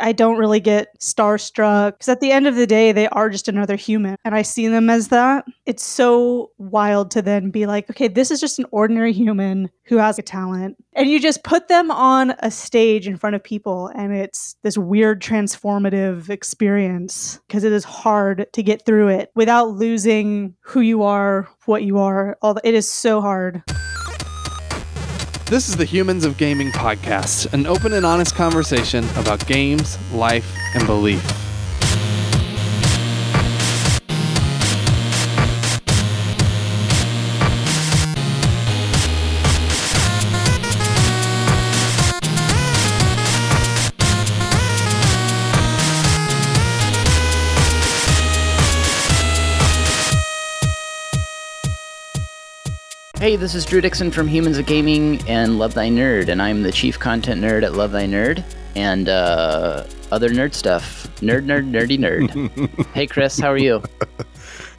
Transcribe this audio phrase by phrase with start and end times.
[0.00, 3.48] I don't really get starstruck because at the end of the day, they are just
[3.48, 4.16] another human.
[4.24, 5.44] And I see them as that.
[5.66, 9.96] It's so wild to then be like, okay, this is just an ordinary human who
[9.96, 10.76] has a talent.
[10.94, 14.76] And you just put them on a stage in front of people, and it's this
[14.76, 21.02] weird transformative experience because it is hard to get through it without losing who you
[21.02, 22.36] are, what you are.
[22.42, 23.62] All the, it is so hard.
[25.48, 30.54] This is the Humans of Gaming podcast, an open and honest conversation about games, life,
[30.74, 31.47] and belief.
[53.18, 56.62] Hey, this is Drew Dixon from Humans of Gaming and Love Thy Nerd, and I'm
[56.62, 58.44] the chief content nerd at Love Thy Nerd
[58.76, 59.82] and uh,
[60.12, 61.08] other nerd stuff.
[61.16, 62.86] Nerd, nerd, nerdy, nerd.
[62.94, 63.82] hey, Chris, how are you?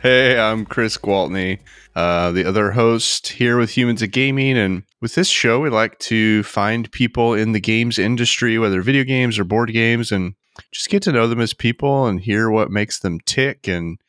[0.02, 1.59] Hey, I'm Chris Gwaltney,
[1.98, 4.58] uh, the other host here with Humans of Gaming.
[4.58, 9.03] And with this show, we like to find people in the games industry, whether video
[9.03, 10.36] games or board games, and
[10.72, 14.00] just get to know them as people and hear what makes them tick and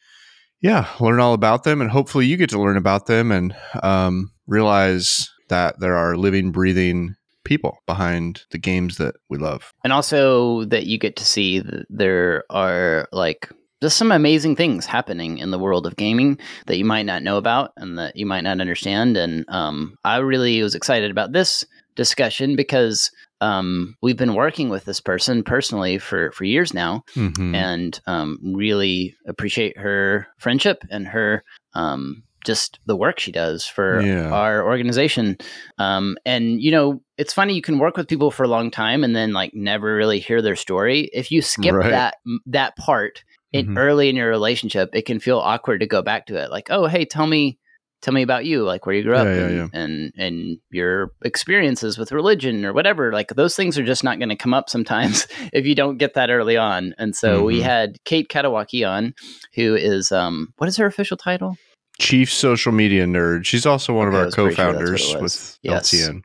[0.60, 4.30] yeah, learn all about them, and hopefully you get to learn about them and um,
[4.46, 9.72] realize that there are living, breathing people behind the games that we love.
[9.82, 13.50] And also that you get to see that there are like
[13.82, 17.38] just some amazing things happening in the world of gaming that you might not know
[17.38, 19.16] about and that you might not understand.
[19.16, 21.64] And um, I really was excited about this
[21.96, 27.54] discussion because um, we've been working with this person personally for for years now, mm-hmm.
[27.54, 34.00] and um, really appreciate her friendship and her um, just the work she does for
[34.00, 34.30] yeah.
[34.30, 35.36] our organization.
[35.78, 39.04] Um, and you know, it's funny you can work with people for a long time
[39.04, 41.10] and then like never really hear their story.
[41.12, 41.90] If you skip right.
[41.90, 42.16] that
[42.46, 43.78] that part in mm-hmm.
[43.78, 46.50] early in your relationship, it can feel awkward to go back to it.
[46.50, 47.58] Like, oh, hey, tell me
[48.02, 49.68] tell me about you, like where you grew up yeah, and, yeah.
[49.72, 53.12] and, and your experiences with religion or whatever.
[53.12, 56.14] Like those things are just not going to come up sometimes if you don't get
[56.14, 56.94] that early on.
[56.98, 57.46] And so mm-hmm.
[57.46, 59.14] we had Kate Katawaki on,
[59.54, 61.56] who is um what is her official title?
[62.00, 63.44] Chief Social Media Nerd.
[63.44, 65.92] She's also one okay, of our co-founders sure with yes.
[65.92, 66.22] LTN.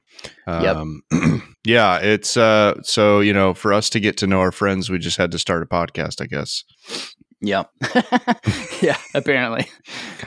[0.47, 1.41] Um, yep.
[1.65, 4.97] yeah, it's uh so you know for us to get to know our friends, we
[4.97, 6.63] just had to start a podcast, I guess.
[7.41, 7.69] Yep.
[8.81, 9.67] yeah, apparently.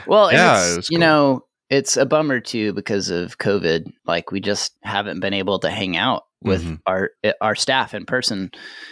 [0.07, 0.95] Well, yeah, it's, cool.
[0.95, 3.91] you know, it's a bummer too because of COVID.
[4.05, 6.75] Like we just haven't been able to hang out with mm-hmm.
[6.85, 8.51] our eh, our staff in person.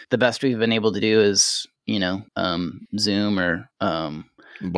[0.10, 4.26] The best we've been able to do is, you know, um, Zoom or um,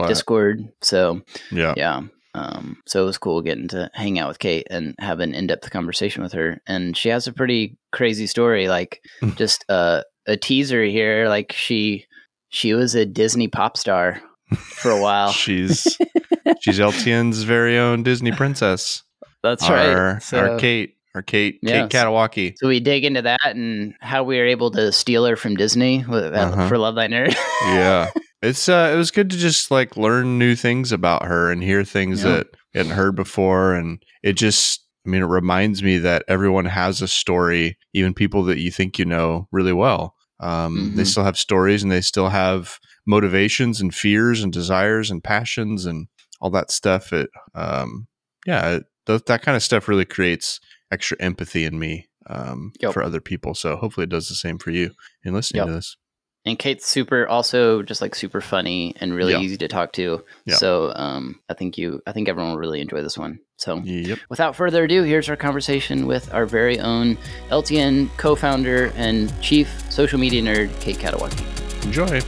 [0.07, 0.59] Discord.
[0.81, 1.21] So,
[1.51, 1.73] yeah.
[1.75, 2.01] Yeah.
[2.35, 5.71] Um, so it was cool getting to hang out with Kate and have an in-depth
[5.71, 6.61] conversation with her.
[6.67, 9.01] And she has a pretty crazy story, like
[9.35, 11.27] just uh, a teaser here.
[11.27, 12.05] Like she
[12.49, 14.21] she was a Disney pop star
[14.55, 15.31] for a while.
[15.31, 15.83] she's
[16.59, 19.03] she's LTN's very own Disney princess.
[19.41, 19.75] That's our,
[20.13, 20.23] right.
[20.23, 21.89] So, our Kate, our Kate, yes.
[21.89, 22.55] Kate Katawaki.
[22.57, 26.03] So we dig into that and how we were able to steal her from Disney
[26.05, 26.67] with, uh, uh-huh.
[26.67, 27.33] for Love Thy Nerd.
[27.63, 28.09] yeah,
[28.41, 31.83] it's uh, it was good to just like learn new things about her and hear
[31.85, 32.31] things yeah.
[32.31, 34.83] that we hadn't heard before, and it just.
[35.07, 38.99] I mean, it reminds me that everyone has a story, even people that you think
[38.99, 40.13] you know really well.
[40.39, 40.95] Um, mm-hmm.
[40.95, 45.85] They still have stories and they still have motivations and fears and desires and passions
[45.85, 46.07] and
[46.41, 47.11] all that stuff.
[47.11, 48.07] It, um,
[48.45, 50.59] yeah, it, th- that kind of stuff really creates
[50.91, 52.93] extra empathy in me um, yep.
[52.93, 53.53] for other people.
[53.53, 54.91] So hopefully it does the same for you
[55.23, 55.67] in listening yep.
[55.67, 55.97] to this.
[56.45, 59.39] And Kate's super, also just like super funny and really yeah.
[59.39, 60.23] easy to talk to.
[60.45, 60.55] Yeah.
[60.55, 63.39] So um, I think you, I think everyone will really enjoy this one.
[63.57, 64.19] So yep.
[64.29, 67.17] without further ado, here's our conversation with our very own
[67.49, 71.43] LTN co-founder and chief social media nerd, Kate Katawaki.
[71.83, 72.21] Enjoy.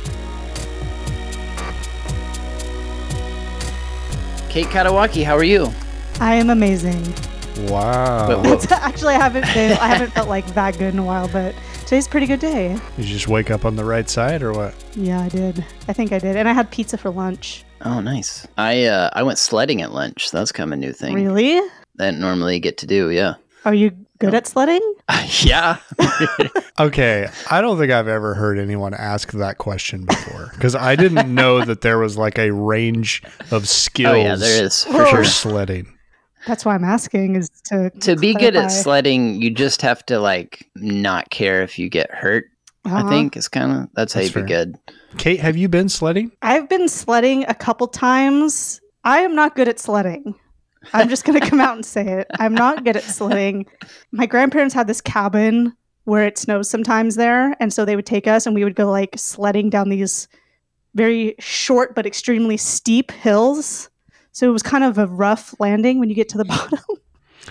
[4.50, 5.72] Kate Katawaki, how are you?
[6.20, 7.02] I am amazing.
[7.70, 8.44] Wow.
[8.70, 11.56] Actually, I haven't been, I haven't felt like that good in a while, but
[11.92, 12.80] Today's a pretty good day.
[12.96, 14.74] Did you just wake up on the right side or what?
[14.96, 15.66] Yeah, I did.
[15.90, 16.38] I think I did.
[16.38, 17.66] And I had pizza for lunch.
[17.82, 18.48] Oh, nice.
[18.58, 20.32] I uh, I went sledding at lunch.
[20.32, 21.16] That's kind of a new thing.
[21.16, 21.60] Really?
[21.96, 23.34] That normally get to do, yeah.
[23.66, 24.80] Are you good at sledding?
[25.10, 25.80] Uh, yeah.
[26.80, 27.28] okay.
[27.50, 31.66] I don't think I've ever heard anyone ask that question before because I didn't know
[31.66, 33.22] that there was like a range
[33.52, 35.26] of skills oh, yeah, there is, for, for sure.
[35.26, 35.98] sledding.
[36.48, 39.42] That's why I'm asking is to to be good at sledding.
[39.42, 42.46] You just have to like not care if you get hurt.
[42.84, 43.06] Uh-huh.
[43.06, 44.44] I think it's kind of that's, that's how you fair.
[44.44, 44.80] be good.
[45.18, 46.32] Kate, have you been sledding?
[46.42, 48.82] I've been sledding a couple times.
[49.04, 50.36] I am not good at sledding.
[50.94, 52.28] I'm just going to come out and say it.
[52.40, 53.68] I'm not good at sledding.
[54.12, 57.56] My grandparents had this cabin where it snows sometimes there.
[57.60, 60.28] And so they would take us and we would go like sledding down these
[60.96, 63.91] very short but extremely steep hills.
[64.32, 66.80] So it was kind of a rough landing when you get to the bottom.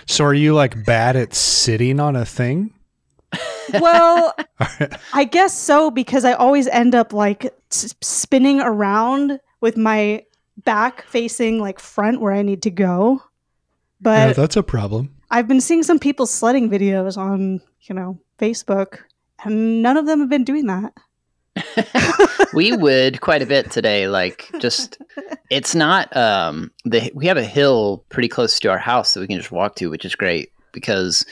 [0.07, 2.73] So are you like bad at sitting on a thing?
[3.79, 4.33] well,
[5.13, 10.23] I guess so because I always end up like s- spinning around with my
[10.63, 13.21] back facing like front where I need to go.
[14.03, 15.15] Yeah, But that's a problem.
[15.29, 18.99] I've been seeing some people sledding videos on, you know, Facebook,
[19.45, 20.93] and none of them have been doing that.
[22.53, 24.07] we would quite a bit today.
[24.07, 24.97] Like, just
[25.49, 26.15] it's not.
[26.15, 29.51] Um, the we have a hill pretty close to our house that we can just
[29.51, 31.25] walk to, which is great because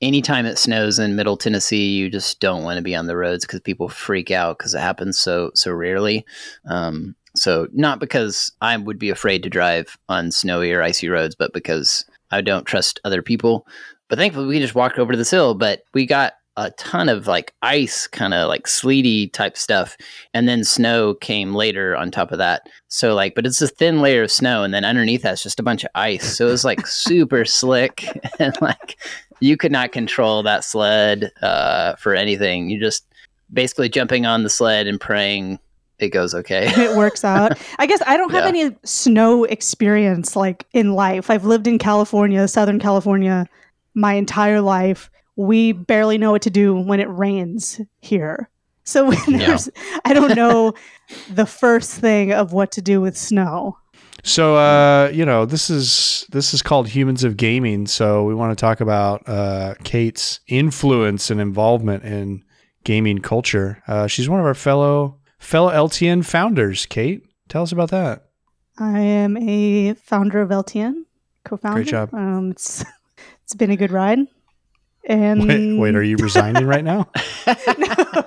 [0.00, 3.44] anytime it snows in Middle Tennessee, you just don't want to be on the roads
[3.44, 6.24] because people freak out because it happens so so rarely.
[6.66, 11.34] Um, so not because I would be afraid to drive on snowy or icy roads,
[11.34, 13.66] but because I don't trust other people.
[14.08, 15.54] But thankfully, we just walked over to this hill.
[15.54, 19.96] But we got a ton of like ice, kind of like sleety type stuff,
[20.32, 22.68] and then snow came later on top of that.
[22.88, 25.64] So like, but it's a thin layer of snow, and then underneath that's just a
[25.64, 26.36] bunch of ice.
[26.36, 28.06] So it was like super slick,
[28.38, 28.98] and like
[29.40, 32.70] you could not control that sled uh, for anything.
[32.70, 33.04] You just
[33.52, 35.58] basically jumping on the sled and praying
[36.00, 36.66] it goes okay.
[36.66, 37.56] it works out.
[37.78, 38.66] I guess I don't have Yeah.
[38.66, 41.30] any snow experience like in life.
[41.30, 43.48] I've lived in California, Southern California,
[43.94, 45.08] my entire life.
[45.36, 48.50] We barely know what to do when it rains here.
[48.84, 49.38] So when Yeah.
[49.46, 49.68] there's,
[50.04, 50.74] I don't know
[51.30, 53.78] the first thing of what to do with snow.
[54.22, 57.86] So uh, you know, this is this is called Humans of Gaming.
[57.86, 62.42] So we want to talk about uh, Kate's influence and involvement in
[62.84, 63.82] gaming culture.
[63.86, 66.86] Uh, she's one of our fellow fellow LTN founders.
[66.86, 68.26] Kate, tell us about that.
[68.78, 71.04] I am a founder of LTN,
[71.44, 71.76] co-founder.
[71.82, 72.14] Great job.
[72.14, 72.82] Um, it's
[73.44, 74.20] it's been a good ride.
[75.06, 77.10] And Wait, wait, are you resigning right now?
[77.78, 78.24] no.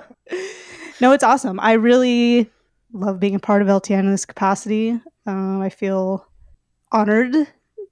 [1.00, 1.58] no, it's awesome.
[1.60, 2.50] I really
[2.92, 5.00] love being a part of LTN in this capacity.
[5.26, 6.26] Um, I feel
[6.92, 7.34] honored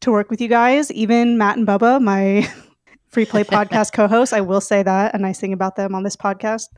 [0.01, 2.49] to work with you guys, even Matt and Bubba, my
[3.09, 4.33] free play podcast co-hosts.
[4.33, 6.69] I will say that, a nice thing about them on this podcast.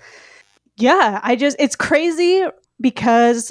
[0.77, 2.45] Yeah, I just it's crazy
[2.81, 3.51] because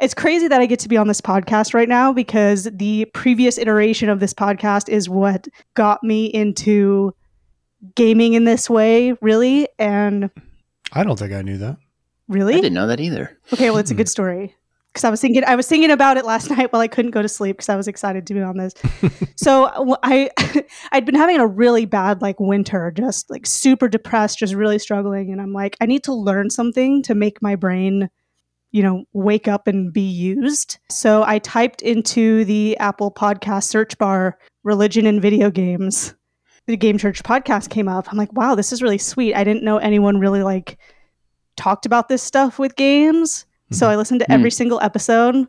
[0.00, 3.56] it's crazy that I get to be on this podcast right now because the previous
[3.58, 7.14] iteration of this podcast is what got me into
[7.94, 9.68] gaming in this way, really.
[9.78, 10.30] And
[10.92, 11.76] I don't think I knew that.
[12.28, 12.54] Really?
[12.54, 13.38] I didn't know that either.
[13.52, 13.98] okay, well, it's a hmm.
[13.98, 14.54] good story
[14.98, 17.22] because I was thinking I was thinking about it last night while I couldn't go
[17.22, 18.74] to sleep because I was excited to be on this.
[19.36, 20.30] so I
[20.92, 25.30] I'd been having a really bad like winter, just like super depressed, just really struggling,
[25.30, 28.10] and I'm like, I need to learn something to make my brain,
[28.72, 30.78] you know, wake up and be used.
[30.90, 36.14] So I typed into the Apple Podcast search bar religion and video games.
[36.68, 38.10] The Game Church podcast came up.
[38.12, 39.34] I'm like, wow, this is really sweet.
[39.34, 40.78] I didn't know anyone really like
[41.56, 43.46] talked about this stuff with games.
[43.72, 45.46] So I listened to every single episode.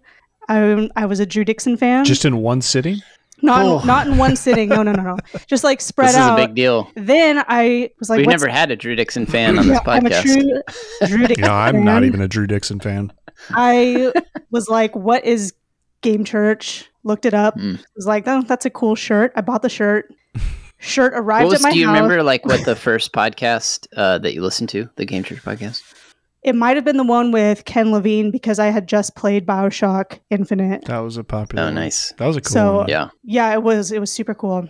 [0.47, 2.03] I, I was a Drew Dixon fan.
[2.05, 2.97] Just in one sitting?
[3.41, 3.79] not Oh.
[3.79, 4.69] in, not in one sitting.
[4.69, 5.17] No, no, no, no.
[5.47, 6.11] Just like spread out.
[6.11, 6.39] this is out.
[6.39, 6.89] a big deal.
[6.95, 10.05] then I was like, We've never had a Drew Dixon fan on this Yeah, I'm
[10.05, 10.21] a podcast.
[10.23, 13.11] true Drew Dixon No, I'm not even a Drew Dixon fan.
[13.51, 14.11] I
[14.51, 15.53] was like, what is
[16.01, 16.89] Game Church?
[17.03, 17.53] Looked it up.
[17.55, 17.75] Hmm.
[17.95, 19.31] Was like, oh, that's a cool shirt.
[19.35, 20.13] I bought the shirt.
[20.79, 21.95] Shirt arrived was, at my do you house.
[21.95, 25.81] remember like what the first podcast uh, that you listened to, the Game Church podcast?
[26.41, 30.19] It might have been the one with Ken Levine because I had just played Bioshock
[30.29, 30.85] Infinite.
[30.85, 31.63] That was a popular.
[31.63, 31.75] Oh, one.
[31.75, 32.13] nice.
[32.17, 32.87] That was a cool So- one.
[32.89, 33.09] Yeah.
[33.23, 34.67] Yeah, it was it was super cool.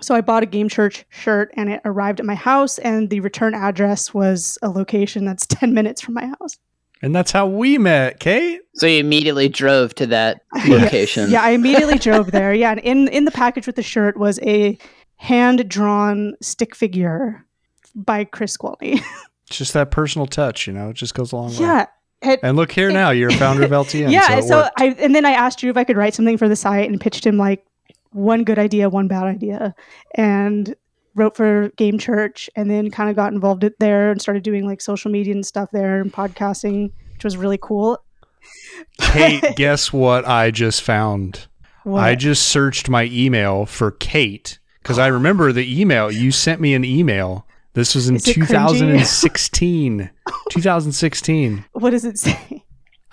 [0.00, 3.20] So I bought a Game Church shirt and it arrived at my house and the
[3.20, 6.58] return address was a location that's 10 minutes from my house.
[7.02, 8.60] And that's how we met, Kate.
[8.74, 10.76] So you immediately drove to that Yeah.
[10.76, 11.30] location.
[11.30, 12.52] Yeah, I immediately drove there.
[12.52, 14.76] Yeah, and in in the package with the shirt was a
[15.22, 17.46] hand-drawn stick figure
[17.94, 19.00] by Chris Squally.
[19.50, 21.58] Just that personal touch, you know, it just goes a long way.
[21.60, 21.86] yeah.
[22.22, 24.10] It, And look here now, you're a founder of LTN.
[24.10, 24.68] yeah, so, so.
[24.78, 27.00] I and then I asked Drew if I could write something for the site and
[27.00, 27.64] pitched him like
[28.12, 29.74] one good idea, one bad idea,
[30.14, 30.74] and
[31.14, 34.80] wrote for Game Church, and then kind of got involved there and started doing like
[34.80, 38.02] social media and stuff there and podcasting, which was really cool.
[39.00, 41.46] Kate, guess what I just found?
[41.84, 42.02] What?
[42.02, 46.10] I just searched my email for Kate because I remember the email.
[46.10, 47.46] You sent me an email.
[47.74, 48.48] This was in Is it cringy?
[48.48, 50.10] 2016.
[50.50, 51.64] 2016.
[51.72, 52.64] what does it say?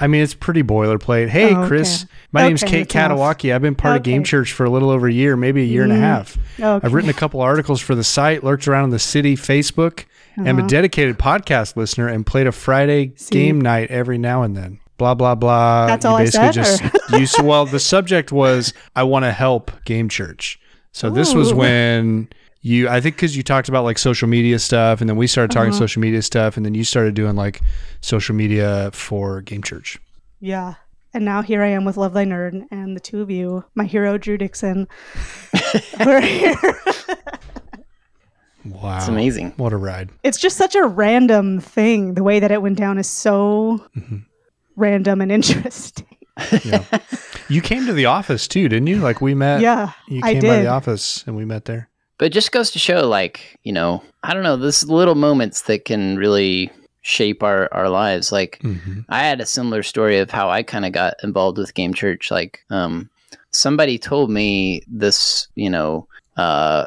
[0.01, 1.27] I mean, it's pretty boilerplate.
[1.27, 1.67] Hey, Oh, okay.
[1.67, 3.11] Chris, my name's Okay, Kate that's.
[3.13, 3.53] Katawaki.
[3.53, 5.83] I've been part of Game Church for a little over a year, maybe a year
[5.83, 5.99] and a Mm.
[5.99, 6.37] half.
[6.59, 6.85] Okay.
[6.85, 10.05] I've written a couple articles for the site, lurked around in the city, Facebook.
[10.37, 10.67] am a Uh-huh.
[10.69, 13.29] dedicated podcast listener and played a Friday See?
[13.31, 14.79] game night every now and then.
[14.97, 15.87] Blah blah blah.
[15.87, 19.33] That's You all I basically said, just you well the subject was I want to
[19.33, 20.57] help Game Church.
[20.91, 22.29] So this was when
[22.61, 25.51] you I think because you talked about like social media stuff, and then we started
[25.51, 25.79] talking Uh-huh.
[25.79, 27.61] social media stuff, and then you started doing like
[28.01, 29.97] social media for Game Church.
[30.39, 30.75] Yeah.
[31.13, 33.85] And now here I am with Love Thy Nerd and the two of you, my
[33.85, 34.87] hero Drew Dixon.
[35.99, 36.55] We're here.
[38.65, 39.53] Wow, It's amazing.
[39.55, 40.09] What a ride!
[40.21, 42.13] it's just such a random thing.
[42.15, 44.25] The way that it went down is so Mhm.
[44.75, 46.05] random and interesting.
[46.63, 46.83] Yeah.
[47.49, 48.97] you came to the office too, didn't you?
[48.97, 49.61] Like we met.
[49.61, 50.65] yeah, You I came by did.
[50.65, 51.89] the office and we met there.
[52.17, 55.61] But it just goes to show, like, you know, I don't know, this little moments
[55.63, 56.69] that can really
[57.01, 58.31] shape our, our lives.
[58.31, 59.01] Like, Mm-hmm.
[59.07, 62.29] I had a similar story of how I kind of got involved with Game Church.
[62.29, 63.09] Like, um,
[63.51, 66.85] somebody told me this, you know, uh,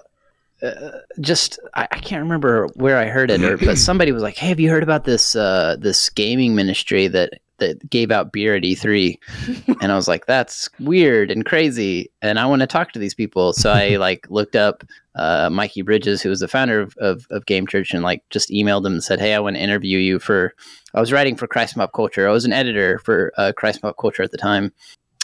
[0.63, 4.37] uh, just I, I can't remember where I heard it, or but somebody was like,
[4.37, 7.33] "Hey, have you heard about this uh, this gaming ministry that
[7.63, 9.17] that gave out beer at E3?"
[9.81, 13.15] and I was like, "That's weird and crazy, and I want to talk to these
[13.15, 17.27] people." So I like looked up uh, Mikee Bridges, who was the founder of, of,
[17.31, 19.99] of Game Church, and like just emailed him and said, "Hey, I want to interview
[19.99, 20.55] you for."
[20.95, 22.29] I was writing for Christ Pop Culture.
[22.29, 24.73] I was an editor for uh, Christ Pop Culture at the time,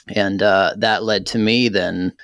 [0.09, 2.14] and uh, that led to me then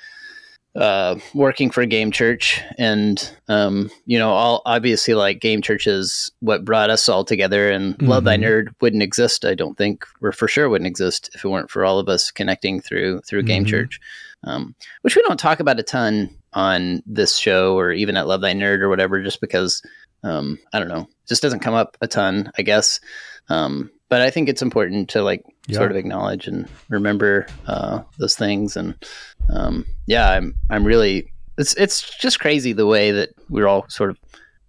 [0.77, 6.31] uh, working for Game Church, and um, you know, all obviously like Game Church is
[6.41, 7.71] what brought us all together.
[7.71, 8.43] And Love Thy Mhm.
[8.43, 11.85] Nerd wouldn't exist, I don't think, or for sure wouldn't exist if it weren't for
[11.85, 13.69] all of us connecting through through Game Mhm.
[13.69, 14.01] Church,
[14.45, 18.41] um, which we don't talk about a ton on this show or even at Love
[18.41, 19.81] Thy Nerd or whatever, just because
[20.25, 22.99] um, I don't know, just doesn't come up a ton, I guess.
[23.51, 25.79] Um, but I think it's important to like Yeah.
[25.79, 28.77] sort of acknowledge and remember uh, those things.
[28.77, 28.95] And
[29.51, 34.11] um, yeah, I'm I'm really it's it's just crazy the way that we're all sort
[34.11, 34.19] of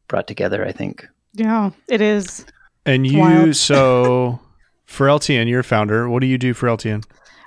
[0.07, 0.65] brought together.
[0.65, 1.07] I think.
[1.33, 2.45] yeah, it is.
[2.85, 3.55] And you, wild.
[3.69, 4.39] so
[4.85, 6.07] for LTN, you're a founder.
[6.09, 7.03] What do you do for LTN?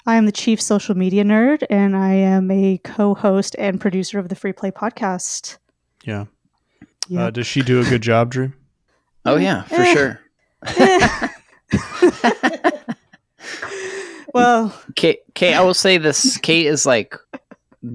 [0.06, 4.28] I am the chief social media nerd, and I am a co-host and producer of
[4.30, 5.58] the Free Play podcast.
[6.04, 6.24] Yeah.
[7.08, 7.24] Yeah.
[7.26, 8.52] Uh, does she do a good job, Drew?
[9.24, 9.94] Oh yeah, for Eh.
[9.94, 10.20] sure.
[14.34, 17.14] well, Kate, Kate, I will say this: Kate is like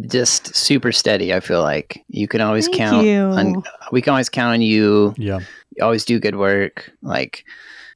[0.08, 1.34] just super steady.
[1.34, 3.06] I feel like you can always Thank count.
[3.06, 3.20] you.
[3.20, 5.13] On, we can always count on you.
[5.18, 5.39] Yeah.
[5.75, 6.92] You always do good work.
[7.01, 7.46] Like,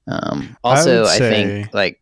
[0.07, 2.01] um, also, would I, say- think like,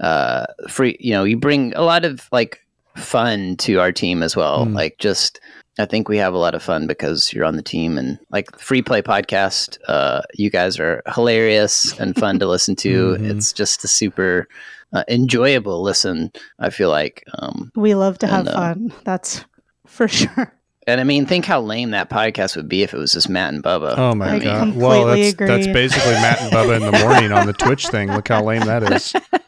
[0.00, 0.96] uh, free.
[1.00, 2.60] You know, you bring a lot of like
[2.96, 4.66] fun to our team as well.
[4.66, 4.74] Mm.
[4.74, 5.40] Like, just
[5.78, 8.58] I think we have a lot of fun because you're on the team and like
[8.58, 9.78] free play podcast.
[9.86, 13.16] Uh, you guys are hilarious and fun to listen to.
[13.16, 13.30] Mhm.
[13.30, 14.48] It's just a super
[14.92, 16.32] uh, enjoyable listen.
[16.58, 17.24] I feel like.
[17.38, 18.92] Um, we love to have uh, fun.
[19.04, 19.44] That's
[19.86, 20.52] for sure.
[20.86, 23.52] and I mean, think how lame that podcast would be if it was just Matt
[23.54, 23.94] and Bubba.
[23.96, 24.74] Oh my I god.
[24.76, 28.10] Well, completely that's that's basically Matt and Bubba in the morning on the Twitch thing.
[28.12, 29.12] Look how lame that is.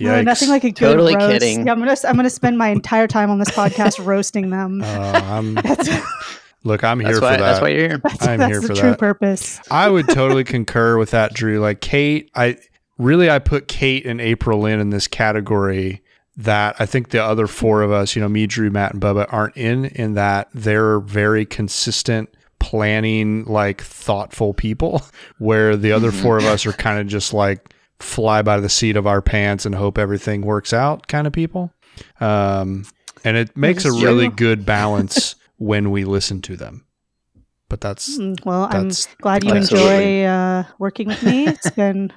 [0.00, 0.24] No, Yikes.
[0.24, 1.30] nothing like a good Totally roast.
[1.32, 1.66] kidding.
[1.66, 4.80] Yeah, I'm gonna I'm gonna spend my entire time on this podcast roasting them.
[4.82, 5.54] Uh, I'm,
[6.64, 7.30] look, I'm here that's for why.
[7.32, 7.38] that.
[7.38, 7.98] That's why you're here.
[8.02, 8.98] that's, I'm that's here the for true that.
[8.98, 9.60] purpose.
[9.70, 11.58] I would totally concur with that, Drew.
[11.60, 12.58] Like Kate, I
[12.98, 16.02] really I put Kate and April in in this category
[16.36, 19.26] that I think the other four of us, you know, me, Drew, Matt, and Bubba,
[19.32, 19.86] aren't in.
[19.86, 22.28] In that they're very consistent,
[22.60, 25.02] planning, like thoughtful people,
[25.38, 26.22] where the other Mhm.
[26.22, 29.66] four of us are kind of just like fly by the seat of our pants
[29.66, 31.72] and hope everything works out kind of people.
[32.20, 32.86] Um,
[33.24, 36.84] and it makes a really good balance when we listen to them.
[37.68, 38.90] But that's Mm, Well, I'm
[39.20, 41.46] glad you enjoy uh, working with me.
[41.48, 42.12] It's been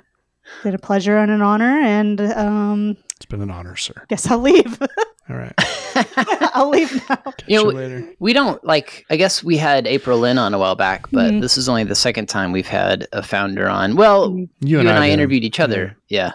[0.64, 4.06] been a pleasure and an honor, and um, it's been an honor, sir.
[4.08, 4.80] guess I'll leave.
[5.32, 5.54] All right.
[6.54, 7.18] I'll leave now.
[7.48, 8.14] You know, See later.
[8.20, 9.06] we don't like.
[9.10, 11.42] I guess we had April Lynn on a while back, but Mhm.
[11.42, 13.96] this is only the second time we've had a founder on.
[13.96, 15.14] Well, Mm, you and, I, did.
[15.14, 15.98] interviewed each other.
[16.08, 16.34] Yeah,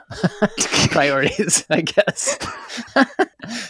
[0.90, 2.38] priorities, I guess.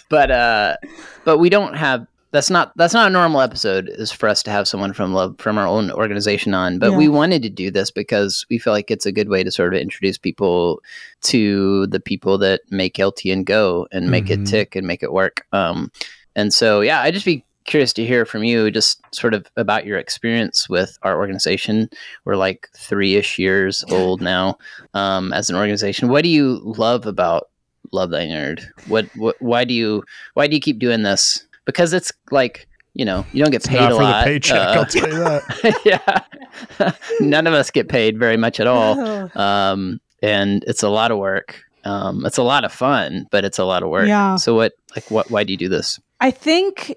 [0.08, 0.76] but uh,
[1.24, 2.06] but we don't have.
[2.32, 3.88] That's not that's not a normal episode.
[3.88, 6.78] Is for us to have someone from love from our own organization on.
[6.78, 6.96] But Yeah.
[6.98, 9.74] we wanted to do this because we feel like it's a good way to sort
[9.74, 10.82] of introduce people
[11.22, 14.42] to the people that make LTN go and make Mhm.
[14.42, 15.46] it tick and make it work.
[15.52, 15.90] Um,
[16.34, 19.86] and so yeah, I'd just be curious to hear from you just sort of about
[19.86, 21.88] your experience with our organization.
[22.24, 24.58] We're like three ish years old now
[24.94, 26.08] um, as an organization.
[26.08, 27.48] What do you love about
[27.92, 28.64] Love Thy Nerd?
[28.88, 30.02] What, what why do you
[30.34, 31.44] why do you keep doing this?
[31.66, 34.24] Because it's like you know you don't get It's paid not a for lot.
[34.24, 34.56] the paycheck.
[34.68, 35.80] Uh, I'll tell you that.
[36.80, 40.88] yeah, none of us get paid very much at all Oh, um, and it's a
[40.88, 41.60] lot of work.
[41.84, 44.08] Um, it's a lot of fun, but it's a lot of work.
[44.08, 44.36] Yeah.
[44.36, 45.30] So what, like, what?
[45.30, 46.00] Why do you do this?
[46.20, 46.94] I think.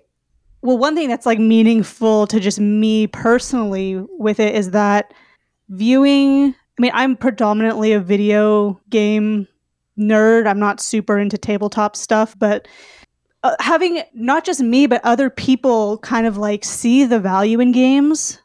[0.61, 5.13] Well, one thing that's like meaningful to just me personally with it is that
[5.69, 6.53] viewing.
[6.77, 9.47] I mean, I'm predominantly a video game
[9.97, 10.47] nerd.
[10.47, 12.67] I'm not super into tabletop stuff, but
[13.43, 17.71] uh, having not just me but other people kind of like see the value in
[17.71, 18.39] games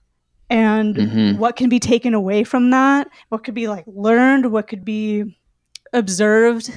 [0.50, 1.38] and Mhm.
[1.38, 5.24] what can be taken away from that what could be like learned what could be
[5.92, 6.70] observed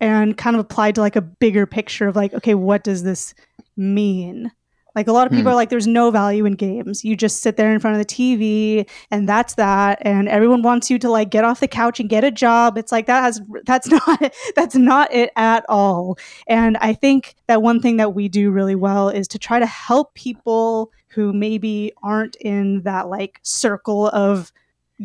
[0.00, 3.34] and kind of applied to like a bigger picture of like okay what does this
[3.76, 4.50] mean
[4.94, 5.48] like a lot of people Hmm.
[5.48, 8.14] are like there's no value in games you just sit there in front of the
[8.14, 12.08] tv and that's that and everyone wants you to like get off the couch and
[12.08, 16.76] get a job it's like that has that's not that's not it at all and
[16.78, 20.14] i think that one thing that we do really well is to try to help
[20.14, 24.52] people who maybe aren't in that like circle of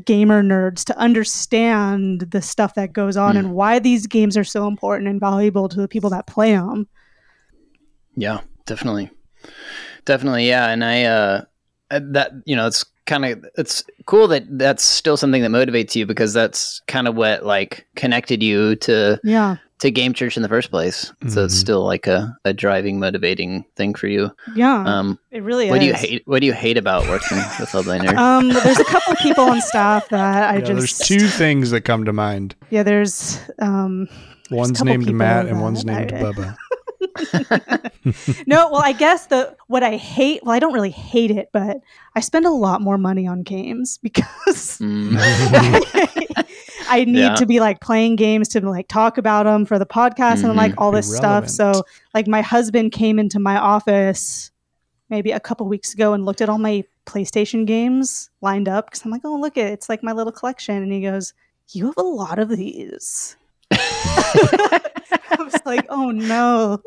[0.05, 3.38] gamer nerds to understand the stuff that goes on Hmm.
[3.39, 6.88] and why these games are so important and valuable to the people that play them.
[8.15, 9.10] Yeah, definitely.
[10.06, 10.70] Definitely, yeah.
[10.70, 11.41] And I, uh,
[11.89, 16.06] that, you know, it's kind of, it's cool that that's still something that motivates you
[16.06, 19.58] because that's kind of what, like, connected you to, Yeah.
[19.79, 21.12] to Game Church in the first place.
[21.29, 21.60] So it's Mhm.
[21.60, 24.29] still like a, a driving, motivating thing for you.
[24.53, 24.84] Yeah.
[24.84, 25.82] Um, it really what is.
[25.82, 26.22] do you hate?
[26.25, 28.18] What do you hate about working with Love Thy Nerd?
[28.18, 31.82] Um, there's a couple people on staff that I Yeah, just there's two things that
[31.82, 32.56] come to mind.
[32.72, 34.08] Yeah, there's um
[34.51, 36.58] One's named Matt and one's named I- Bubba.
[38.48, 41.82] no, well, I guess the what I hate, well, I don't really hate it, but
[42.16, 45.16] I spend a lot more money on games because Mm.
[46.92, 47.36] I need Yeah.
[47.36, 50.72] to be like playing games to like talk about them for the podcast and like
[50.74, 50.75] Mhm.
[50.80, 51.48] all Be this stuff.
[51.50, 54.51] So, like, my husband came into my office
[55.10, 59.04] maybe a couple weeks ago and looked at all my PlayStation games lined up because
[59.06, 59.72] I'm like, oh, look it.
[59.72, 60.82] It's like my little collection.
[60.82, 61.34] And he goes,
[61.72, 63.36] You have a lot of these.
[63.72, 66.82] I was like, Oh no.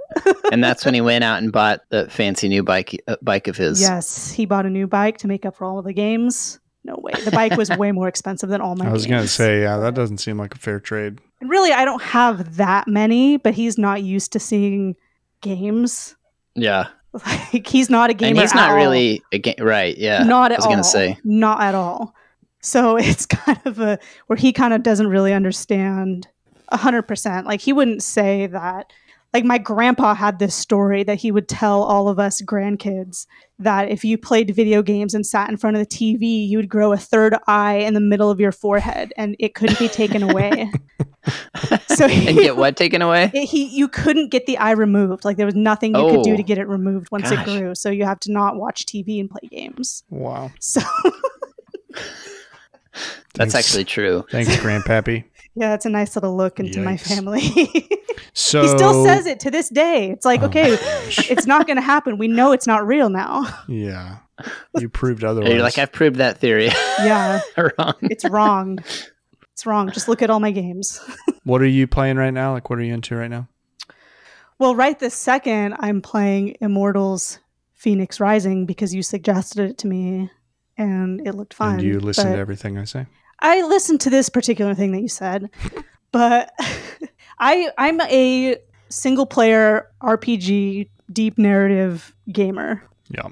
[0.52, 3.56] and that's when he went out and bought the fancy new bike uh, bike of
[3.56, 3.80] his.
[3.80, 6.58] Yes, he bought a new bike to make up for all of the games.
[6.84, 7.12] No way.
[7.24, 9.94] The bike was way more expensive than all my I was gonna say, yeah, that
[9.94, 11.20] doesn't seem like a fair trade.
[11.40, 14.96] And really, I don't have that many, but he's not used to seeing
[15.40, 16.16] games.
[16.54, 16.88] Yeah.
[17.26, 18.30] Like he's not a gamer.
[18.30, 18.76] And he's at not all.
[18.76, 19.94] really a ga- right.
[19.98, 20.22] Yeah.
[20.22, 20.72] Not at I was all.
[20.72, 21.18] gonna say.
[21.24, 22.14] Not at all.
[22.62, 23.98] So it's kind of a
[24.28, 26.26] where he kind of doesn't really understand
[26.72, 27.46] a hundred percent.
[27.46, 28.92] Like he wouldn't say that.
[29.34, 33.26] Like my grandpa had this story that he would tell all of us grandkids
[33.58, 36.68] that if you played video games and sat in front of the TV, you would
[36.68, 40.22] grow a third eye in the middle of your forehead, and it couldn't be taken
[40.22, 40.70] away.
[41.86, 43.30] so he, and get what taken away?
[43.32, 45.24] it, he you couldn't get the eye removed.
[45.24, 46.36] Like there was nothing you could do Oh.
[46.36, 47.48] to get it removed once Gosh.
[47.48, 47.74] it grew.
[47.74, 50.04] So you have to not watch TV and play games.
[50.10, 50.50] Wow.
[50.60, 50.82] So
[53.34, 54.26] That's actually true.
[54.30, 55.24] Thanks, Grandpappy.
[55.54, 57.40] Yeah, it's a nice little look into my family.
[58.32, 60.10] So he still says it to this day.
[60.10, 61.30] It's like, Oh okay, gosh.
[61.30, 62.16] it's not going to happen.
[62.16, 63.44] We know it's not real now.
[63.68, 64.18] yeah,
[64.78, 65.50] you proved otherwise.
[65.52, 66.66] you're like, I've proved that theory
[67.00, 67.40] Yeah,
[67.78, 67.94] wrong.
[68.02, 68.78] it's wrong.
[69.52, 69.90] It's wrong.
[69.92, 70.98] Just look at all my games.
[71.44, 72.52] what are you playing right now?
[72.52, 73.48] Like, what are you into right now?
[74.58, 77.40] Well, right this second, I'm playing Immortals
[77.78, 80.30] Fenyx Rising because you suggested it to me
[80.78, 81.74] and it looked fun.
[81.74, 83.06] and you listen but- to everything I say.
[83.42, 85.50] I listened to this particular thing that you said,
[86.12, 86.52] but
[87.38, 88.56] I I'm a
[88.88, 92.82] single player RPG deep narrative gamer.
[93.10, 93.28] Yeah.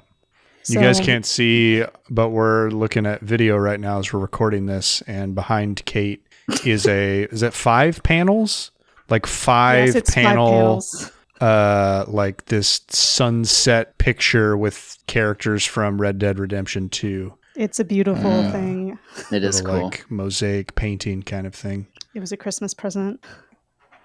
[0.67, 5.01] You guys can't see, but we're looking at video right now as we're recording this,
[5.07, 6.23] and behind Kate
[6.65, 8.71] is a is it five panels?
[9.09, 11.11] Like five Yes, panel, panels.
[11.41, 17.33] uh, like this sunset picture with characters from Red Dead Redemption Two.
[17.61, 18.51] It's a beautiful Mm.
[18.51, 18.99] thing.
[19.31, 19.83] It is Little, cool.
[19.89, 21.85] like mosaic painting kind of thing.
[22.15, 23.23] It was a Christmas present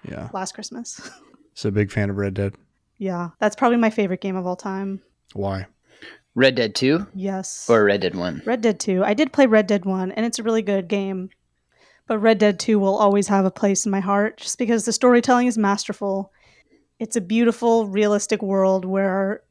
[0.07, 1.01] Yeah, last Christmas.
[1.55, 2.53] so a big fan of Red Dead.
[2.99, 5.01] yeah, that's probably my favorite game of all time.
[5.33, 5.65] Why?
[6.35, 7.67] Red Dead 2 Yes.
[7.67, 8.43] or Red Dead 1?
[8.45, 9.03] Red Dead 2.
[9.03, 11.31] I did play Red Dead 1 and it's a really good game.
[12.05, 14.93] But Red Dead 2 will always have a place in my heart just because the
[14.93, 16.31] storytelling is masterful.
[16.99, 19.41] It's a beautiful, realistic world where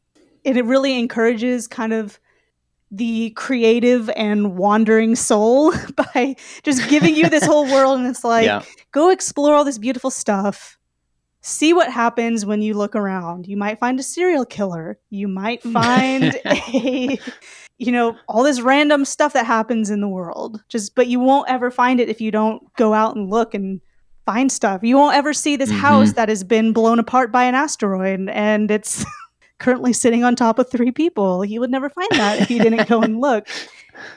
[0.44, 2.20] it really encourages kind of
[2.90, 5.72] the creative and wandering soul
[6.14, 8.62] by just giving you this whole world and it's like yeah.
[8.92, 10.78] go explore all this beautiful stuff.
[11.42, 13.46] See what happens when you look around.
[13.46, 14.98] You might find a serial killer.
[15.10, 17.18] You might find a
[17.78, 20.62] you know, all this random stuff that happens in the world.
[20.68, 23.80] Just but you won't ever find it if you don't go out and look and
[24.24, 24.82] find stuff.
[24.82, 25.78] You won't ever see this Mhm.
[25.78, 29.04] house that has been blown apart by an asteroid and it's
[29.58, 31.42] currently sitting on top of three people.
[31.42, 33.46] He would never find that if he didn't go and look.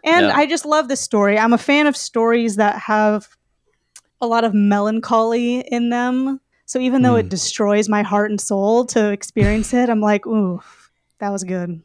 [0.03, 0.35] And Yeah.
[0.35, 1.37] I just love this story.
[1.39, 3.27] I'm a fan of stories that have
[4.21, 6.41] a lot of melancholy in them.
[6.65, 7.29] So even though it Hmm.
[7.29, 10.61] destroys my heart and soul to experience it, I'm like, ooh,
[11.19, 11.81] that was good.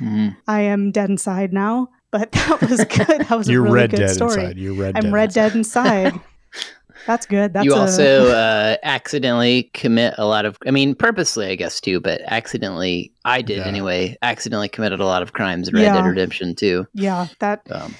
[0.00, 0.36] Mhm.
[0.48, 3.26] I am dead inside now, but that was good.
[3.28, 4.40] That was You're a really Red good Dead story.
[4.42, 4.58] inside.
[4.58, 5.04] You're Red dead.
[5.04, 5.12] I'm Dead.
[5.14, 5.34] red inside.
[5.34, 6.20] dead inside.
[7.06, 7.52] That's good.
[7.52, 11.80] That's you a- also uh, accidentally commit a lot of, I mean, purposely, I guess,
[11.80, 13.66] too, but accidentally, I did Yeah.
[13.66, 15.94] anyway, accidentally committed a lot of crimes in Red Yeah.
[15.94, 16.86] Dead Redemption, too.
[16.94, 17.94] yeah, that Um,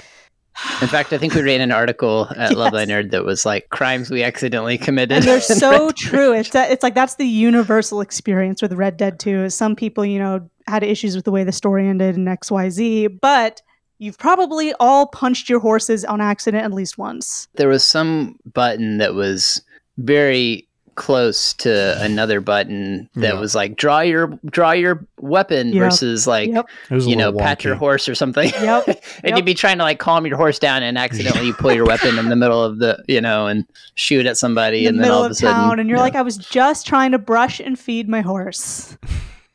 [0.83, 3.71] in fact, I think we ran an article at Love Thy Nerd that was like
[3.71, 5.17] crimes we accidentally committed.
[5.19, 6.33] and they're so Red true.
[6.33, 9.45] It's that, it's like that's the universal experience with Red Dead 2.
[9.45, 13.19] Is some people, you know, had issues with the way the story ended in XYZ,
[13.21, 13.63] but
[14.03, 17.47] you've probably all punched your horses on accident at least once.
[17.55, 19.63] there was some button that was
[19.99, 23.41] very close to another button that Yeah.
[23.41, 25.83] was like draw your draw your weapon Yep.
[25.85, 26.69] versus like Yep.
[26.91, 28.87] It was a you know little pat your horse or something Yep.
[28.89, 29.37] and Yep.
[29.37, 32.19] you'd be trying to like calm your horse down and accidentally you pull your weapon
[32.19, 35.11] in the middle of the you know and shoot at somebody in the and then
[35.13, 36.03] all of of a sudden town, and you're yeah.
[36.03, 38.99] like, I was just trying to brush and feed my horse.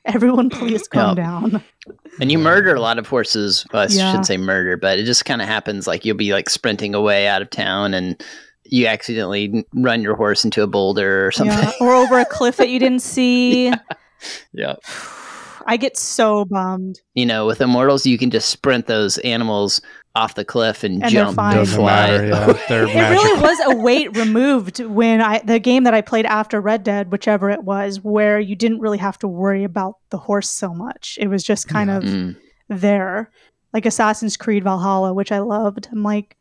[0.08, 1.18] Everyone, please calm Yep.
[1.18, 1.64] down.
[2.20, 4.10] and you murder a lot of horses well, i Yeah.
[4.10, 7.28] shouldn't say murder but it just kind of happens like you'll be like sprinting away
[7.28, 8.22] out of town and
[8.66, 12.58] you accidentally run your horse into a boulder or something Yeah, or over a cliff
[12.58, 13.72] that you didn't see.
[14.54, 14.76] yeah.
[15.68, 17.02] I get so bummed.
[17.14, 19.82] you know, with immortals, you can just sprint those animals
[20.16, 21.52] off the cliff and, And jump fine.
[21.58, 21.86] and Doesn't fly.
[22.08, 22.28] matter.
[22.28, 22.50] Yeah,
[22.84, 23.24] It magical.
[23.24, 27.12] really was a weight removed when I the game that I played after Red Dead,
[27.12, 31.18] whichever it was, where you didn't really have to worry about the horse so much.
[31.22, 31.98] It was just kind Yeah.
[31.98, 32.36] of Mm.
[32.70, 33.30] there.
[33.74, 35.88] Like Assassin's Creed Valhalla, which I loved.
[35.92, 36.36] I'm like,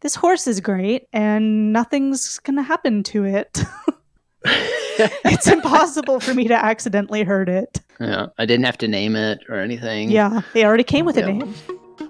[0.00, 3.62] this horse is great and nothing's gonna happen to it.
[5.24, 7.80] it's impossible for me to accidentally hurt it.
[8.00, 10.10] yeah, I didn't have to name it or anything.
[10.10, 11.54] Yeah, they already came with a name.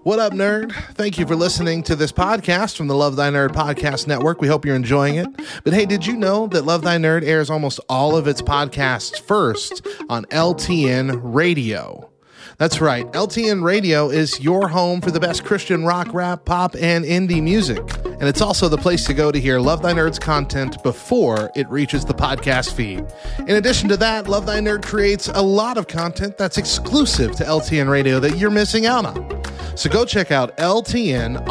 [0.02, 0.72] What up, nerd?
[0.94, 4.40] Thank you for listening to this podcast from the Love Thy Nerd Podcast Network.
[4.40, 5.28] We hope you're enjoying it.
[5.62, 9.18] But hey, did you know that Love Thy Nerd airs almost all of its podcasts
[9.20, 12.10] first on LTN Radio?
[12.58, 17.04] That's right, LTN Radio is your home for the best Christian rock, rap, pop, and
[17.04, 17.82] indie music.
[18.04, 21.68] And it's also the place to go to hear Love Thy Nerd's content before it
[21.68, 23.04] reaches the podcast feed.
[23.40, 27.44] In addition to that, Love Thy Nerd creates a lot of content that's exclusive to
[27.44, 29.42] LTN Radio that you're missing out on.
[29.76, 31.44] So go check out ltnonair.com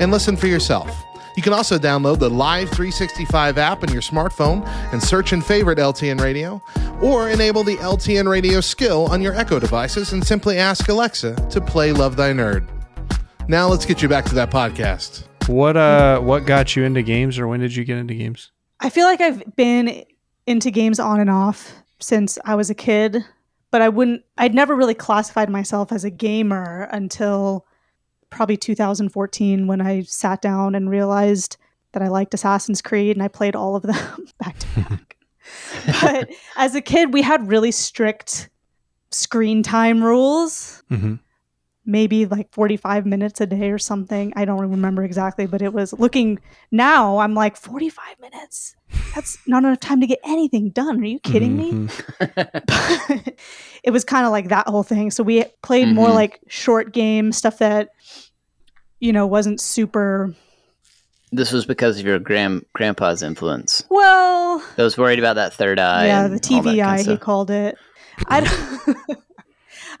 [0.00, 0.90] and listen for yourself.
[1.40, 5.78] You can also download the Live 365 app on your smartphone and search and favorite
[5.78, 6.62] LTN Radio,
[7.00, 11.58] or enable the LTN Radio skill on your Echo devices and simply ask Alexa to
[11.62, 12.68] play Love Thy Nerd.
[13.48, 15.24] Now let's get you back to that podcast.
[15.46, 18.52] What uh what got you into games or when did you get into games?
[18.78, 20.04] I feel like I've been
[20.46, 23.24] into games on and off since I was a kid,
[23.70, 27.64] but I wouldn't, I'd never really classified myself as a gamer until
[28.30, 31.56] probably 2014 when I sat down and realized
[31.92, 35.16] that I liked Assassin's Creed and I played all of them back to back.
[36.02, 38.48] but as a kid, we had really strict
[39.10, 41.14] screen time rules Mm-hmm.
[41.86, 44.32] Maybe like 45 minutes a day or something.
[44.36, 46.38] I don't remember exactly, but it was looking
[46.70, 48.76] now, I'm like 45 minutes.
[49.14, 51.00] That's not enough time to get anything done.
[51.00, 51.88] Are you kidding me?
[52.18, 53.34] But
[53.82, 55.10] it was kind of like that whole thing.
[55.10, 56.14] So we played more Mhm.
[56.14, 57.88] like short game stuff that
[59.00, 60.34] you know wasn't super
[61.32, 63.84] This was because of your grand grandpa's influence.
[63.88, 66.06] well, I was worried about that third eye.
[66.08, 67.76] yeah, the all that kind TVI of he called it.
[68.26, 69.18] I don't-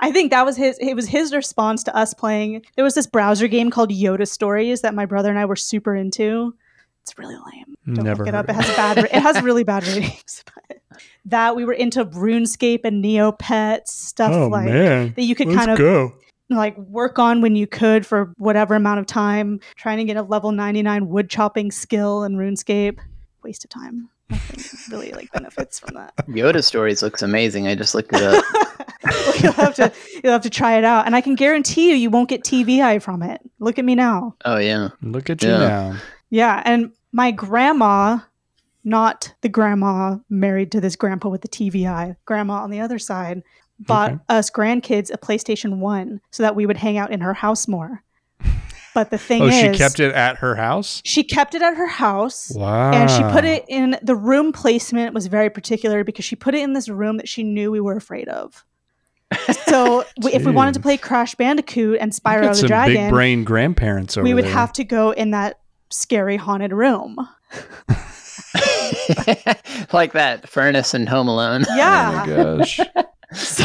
[0.00, 2.64] I think that was his it was his response to us playing.
[2.76, 5.94] There was this browser game called Yoda Stories that my brother and I were super
[5.94, 6.54] into.
[7.02, 7.74] It's really lame.
[7.94, 8.48] Don't Never look it up.
[8.48, 10.44] It has bad it has really bad ratings.
[10.68, 10.80] But
[11.26, 15.12] that we were into RuneScape and Neopets stuff Oh like man.
[15.16, 16.12] that you could Let's kind of go.
[16.50, 20.22] like work on when you could for whatever amount of time, trying to get a
[20.22, 22.98] level 99 wood chopping skill in RuneScape.
[23.42, 24.08] Waste of time.
[24.30, 26.14] Nothing really like benefits from that.
[26.28, 27.66] Yoda Stories looks amazing.
[27.66, 28.44] I just looked it up.
[29.04, 31.06] Well, you'll have to you'll have to try it out.
[31.06, 33.40] And I can guarantee you you won't get TVI from it.
[33.58, 34.34] Look at me now.
[34.44, 34.88] oh yeah.
[35.02, 35.58] Look at you Yeah.
[35.58, 35.96] now.
[36.30, 38.18] Yeah, and my grandma,
[38.84, 43.42] not the grandma married to this grandpa with the TVI, grandma on the other side,
[43.80, 44.20] bought Okay.
[44.28, 48.02] us grandkids a PlayStation 1 so that we would hang out in her house more.
[48.94, 51.02] But the thing Oh, is she kept it at her house?
[51.04, 52.52] She kept it at her house.
[52.54, 52.92] Wow.
[52.92, 56.62] And she put it in the room placement was very particular because she put it
[56.62, 58.64] in this room that she knew we were afraid of.
[59.66, 63.10] So w- if we wanted to play Crash Bandicoot and Spyro the some Dragon, big
[63.10, 64.52] brain grandparents over we would there.
[64.52, 67.16] have to go in that scary haunted room.
[69.92, 71.64] like that furnace in Home Alone.
[71.76, 72.24] Yeah.
[72.26, 72.80] Oh my gosh.
[73.32, 73.64] So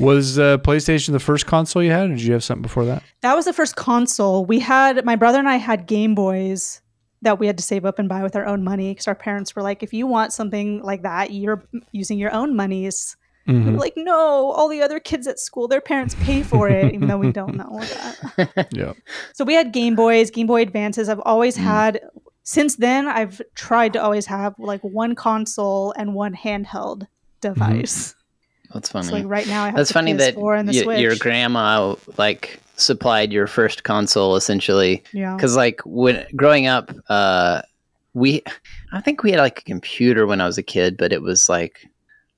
[0.00, 3.04] Was uh, PlayStation the first console you had, or did you have something before that?
[3.20, 4.44] that was the first console.
[4.44, 6.82] We had my brother and I had Game Boys
[7.20, 9.54] that we had to save up and buy with our own money because our parents
[9.54, 13.16] were like, if you want something like that, you're using your own monies.
[13.48, 13.72] Mhm.
[13.72, 17.08] We're like, no, all the other kids at school, their parents pay for it, even
[17.08, 18.68] though we don't know that.
[18.72, 18.92] Yeah.
[19.34, 21.08] So we had Game Boys, Game Boy Advances.
[21.08, 21.62] I've always Mm.
[21.62, 22.00] had.
[22.44, 27.06] Since then, I've tried to always have like one console and one handheld
[27.40, 28.14] device.
[28.72, 29.06] That's funny.
[29.08, 31.14] So like right now, I have That's the funny that PS4 and the y- your
[31.16, 35.36] grandma like supplied your first console essentially yeah.
[35.36, 37.60] because like when growing up uh
[38.14, 38.42] we
[38.92, 41.48] i think we had like a computer when i was a kid but it was
[41.50, 41.86] like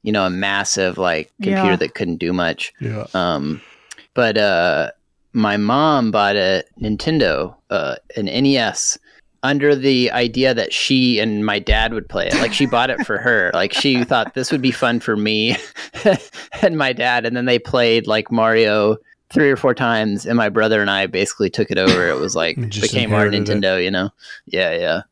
[0.05, 1.77] you know a massive like computer Yeah.
[1.77, 2.73] that couldn't do much.
[2.81, 3.07] Yeah.
[3.15, 3.61] um
[4.15, 4.93] but uh
[5.33, 8.97] my mom bought a nintendo uh an nes
[9.43, 12.35] under the idea that she and my dad would play it.
[12.37, 13.51] Like she bought it for her.
[13.53, 15.55] Like she thought this would be fun for me
[16.63, 17.27] and my dad.
[17.27, 18.97] And then they played like mario
[19.31, 22.09] three or four times and my brother and i basically took it over.
[22.09, 23.61] It was like became our inherited it.
[23.61, 24.09] nintendo you know?
[24.47, 25.03] Yeah yeah.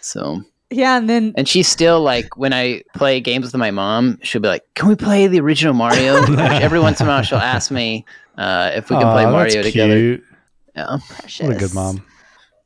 [0.00, 4.18] So yeah, and then and she's still like when i play games with my mom
[4.22, 7.22] she'll be like can we play the original mario Like, every once in a while
[7.22, 8.04] she'll ask me
[8.38, 10.24] uh, if we can play mario that's together cute.
[10.74, 11.46] yeah precious.
[11.46, 12.04] What a good mom.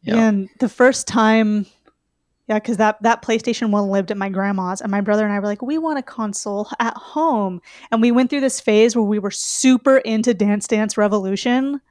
[0.02, 0.16] Yeah.
[0.28, 1.66] And the first time,
[2.48, 5.38] yeah, because that that PlayStation One lived at my grandma's, and my brother and I
[5.38, 7.60] were like, we want a console at home,
[7.92, 11.82] and we went through this phase where we were super into Dance Dance Revolution.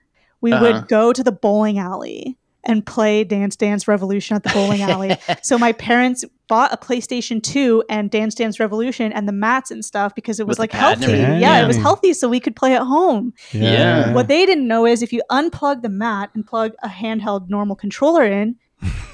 [0.41, 0.63] We Uh-huh.
[0.65, 5.15] would go to the bowling alley and play Dance Dance Revolution at the bowling alley.
[5.41, 9.83] so my parents bought a PlayStation 2 and Dance Dance Revolution and the mats and
[9.85, 11.05] stuff because it was With like healthy.
[11.05, 11.39] everything?
[11.41, 13.33] Yeah, it was healthy so we could play at home.
[13.53, 14.13] Yeah.
[14.13, 17.75] What they didn't know is if you unplug the mat and plug a handheld normal
[17.75, 18.55] controller in,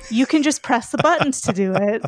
[0.10, 2.02] you can just press the buttons to do it.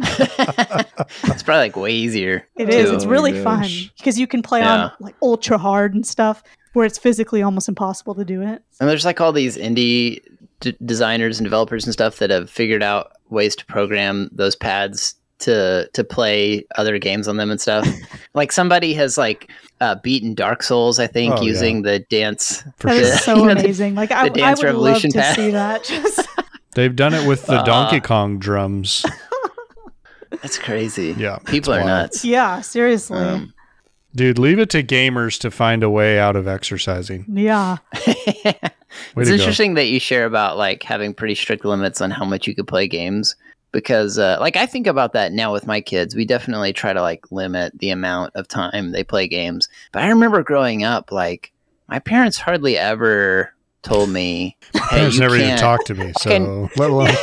[1.26, 2.90] it's probably like way easier It is.
[2.90, 2.96] too.
[2.96, 4.86] It's Oh really my fun because you can play Yeah.
[4.86, 8.62] on like ultra hard and stuff where it's physically almost impossible to do it.
[8.80, 10.22] And there's like all these indie
[10.60, 15.16] d- designers and developers and stuff that have figured out ways to program those pads
[15.40, 17.88] to to play other games on them and stuff.
[18.34, 21.48] like somebody has like uh, beaten Dark Souls, I think, Oh, yeah.
[21.48, 22.64] using the dance.
[22.78, 23.04] For That sure.
[23.14, 23.96] is so You know, the- amazing.
[23.96, 25.36] Like I, the I Dance would Revolution love to pad.
[25.36, 25.84] see that.
[25.86, 26.28] Just
[26.74, 29.06] They've done it with the Uh, Donkey Kong drums.
[30.42, 31.16] That's crazy.
[31.18, 31.38] Yeah.
[31.46, 31.88] people are wild.
[31.88, 32.26] nuts.
[32.26, 33.18] yeah, seriously.
[33.18, 33.54] Um,
[34.16, 37.26] Dude, leave it to gamers to find a way out of exercising.
[37.28, 37.78] yeah.
[39.18, 39.42] It's to go.
[39.44, 42.68] interesting that you share about like having pretty strict limits on how much you could
[42.68, 43.36] play games
[43.74, 47.02] because uh, like i think about that now with my kids we definitely try to
[47.02, 51.52] like limit the amount of time they play games but i remember growing up like
[51.90, 56.14] my parents hardly ever told me hey Parents you never even can't talked to me,
[56.20, 57.14] so can- let alone.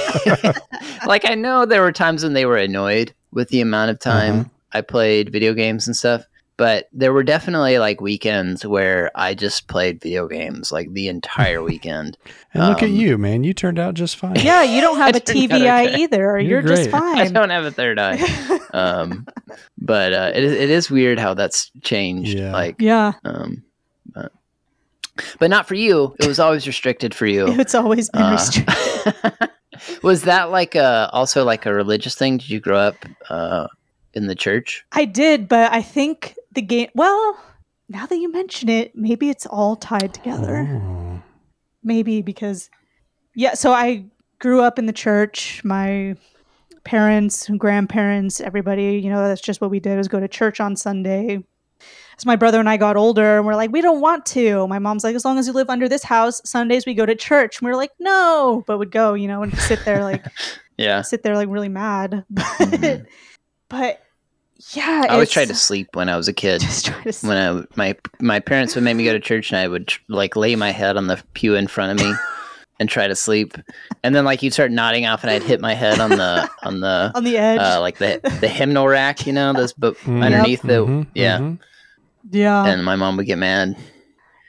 [1.06, 4.40] like i know there were times when they were annoyed with the amount of time
[4.40, 4.48] Uh-huh.
[4.74, 6.24] i played video games and stuff
[6.56, 11.62] but there were definitely like weekends where i just played video games like the entire
[11.70, 12.16] weekend
[12.52, 13.42] and look at Um, you, man.
[13.44, 14.36] You turned out just fine.
[14.36, 16.02] Yeah, you don't have a turned out TVI okay.
[16.02, 16.38] either.
[16.38, 17.18] You're You're, just fine.
[17.18, 18.20] I don't have a third eye.
[18.72, 19.26] um,
[19.78, 22.38] but uh, it, is- it is weird how that's changed.
[22.38, 22.52] Yeah.
[22.52, 23.64] Like, yeah, um,
[24.14, 24.30] but,
[25.40, 26.14] but not for you.
[26.20, 27.48] It was always restricted for you.
[27.60, 29.50] it's always been Uh, restricted.
[30.02, 32.38] was that like a also like a religious thing?
[32.38, 32.94] Did you grow up
[33.28, 33.66] uh,
[34.14, 34.84] in the church?
[34.92, 36.88] I did, but I think the game.
[36.94, 37.38] Well,
[37.88, 40.66] now that you mention it, maybe it's all tied together.
[40.82, 41.22] Oh.
[41.82, 42.70] Maybe because,
[43.34, 43.54] yeah.
[43.54, 44.06] So I
[44.38, 45.62] grew up in the church.
[45.64, 46.16] My
[46.84, 50.76] parents, grandparents, everybody, you know, that's just what we did was go to church on
[50.76, 51.44] Sunday.
[52.16, 54.66] As my brother and I got older, and we're like, we don't want to.
[54.68, 57.14] My mom's like, as long as you live under this house, Sundays we go to
[57.16, 57.58] church.
[57.60, 60.24] And we are like, no, but would go, you know, and sit there like
[60.78, 61.02] Yeah.
[61.02, 62.24] sit there like really mad.
[62.30, 63.06] But Mhm.
[63.68, 64.03] but
[64.72, 66.60] yeah, I always tried to sleep when I was a kid.
[66.62, 69.50] just try to s- When I my my parents would make me go to church,
[69.52, 72.12] and I would tr- like lay my head on the pew in front of me
[72.80, 73.54] and try to sleep,
[74.02, 76.80] and then like you'd start nodding off, and I'd hit my head on the on
[76.80, 77.60] the on the edge.
[77.60, 80.22] uh, like the the hymnal rack, you know, those but Mhm.
[80.22, 81.58] underneath the Mhm, yeah, mhm.
[82.30, 83.76] yeah, and my mom would get mad.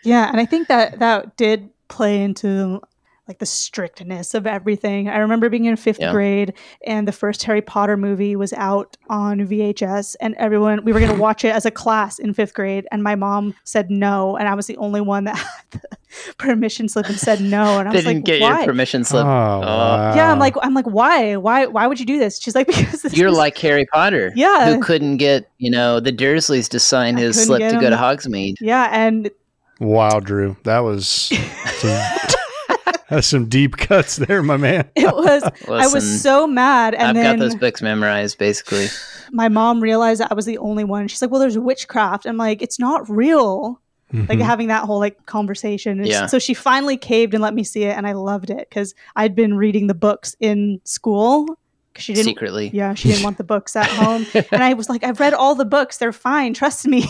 [0.04, 2.82] yeah, and I think that that did play into
[3.28, 5.10] like the strictness of everything.
[5.10, 6.12] I remember being in fifth Yeah.
[6.12, 6.54] grade,
[6.86, 11.12] and the first Harry Potter movie was out on VHS, and everyone we were going
[11.14, 14.48] to watch it as a class in fifth grade, and my mom said no, and
[14.48, 15.38] I was the only one that
[15.72, 18.58] had the permission slip and said no, and I They was didn't like, get why?
[18.60, 19.26] your permission Oh, slip.
[19.26, 20.14] wow.
[20.16, 22.40] Yeah, I'm like, I'm like, why, why, why would you do this?
[22.40, 24.72] She's like, because this You're is- like Harry Potter, Yeah.
[24.72, 27.96] who couldn't get you know the Dursleys to sign I his slip to go to
[27.96, 28.58] Hogsmeade.
[28.62, 29.32] yeah, and
[29.80, 30.56] Wow, Drew.
[30.64, 31.08] That was
[31.80, 31.90] some,
[33.10, 34.90] that's some deep cuts there, my man.
[34.96, 38.88] it was I was so mad, and I've then got those books memorized, basically.
[39.32, 41.08] my mom realized that I was the only one.
[41.08, 43.80] She's like, "Well, there's witchcraft." I'm like, "It's not real."
[44.14, 44.44] Like Mhm.
[44.46, 46.00] having that whole like conversation.
[46.00, 46.28] And Yeah.
[46.28, 49.36] So she finally caved and let me see it, and I loved it because I'd
[49.36, 51.48] been reading the books in school.
[51.94, 52.28] 'cause She didn't.
[52.28, 55.34] Secretly, Yeah, she didn't want the books at home, and I was like, "I've read
[55.34, 56.54] all the books; they're fine.
[56.54, 57.04] Trust me."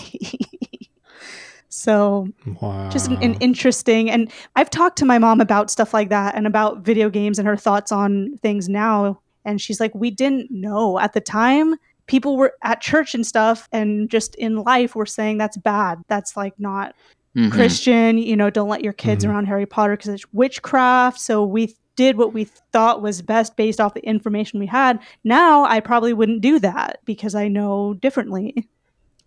[1.75, 2.29] So
[2.61, 2.89] Wow.
[2.89, 6.47] just an, an interesting and i've talked to my mom about stuff like that and
[6.47, 9.19] about video games and her thoughts on things now.
[9.43, 11.75] And she's like we didn't know at the time.
[12.07, 16.01] People were at church and stuff and just in life were saying that's bad.
[16.07, 16.95] That's like not
[17.35, 17.51] Mhm.
[17.51, 18.17] christian.
[18.17, 19.29] You know don't let your kids Mhm.
[19.29, 21.19] around harry potter because it's witchcraft.
[21.19, 24.99] So we did what we thought was best based off the information we had.
[25.23, 28.67] Now i probably wouldn't do that because i know differently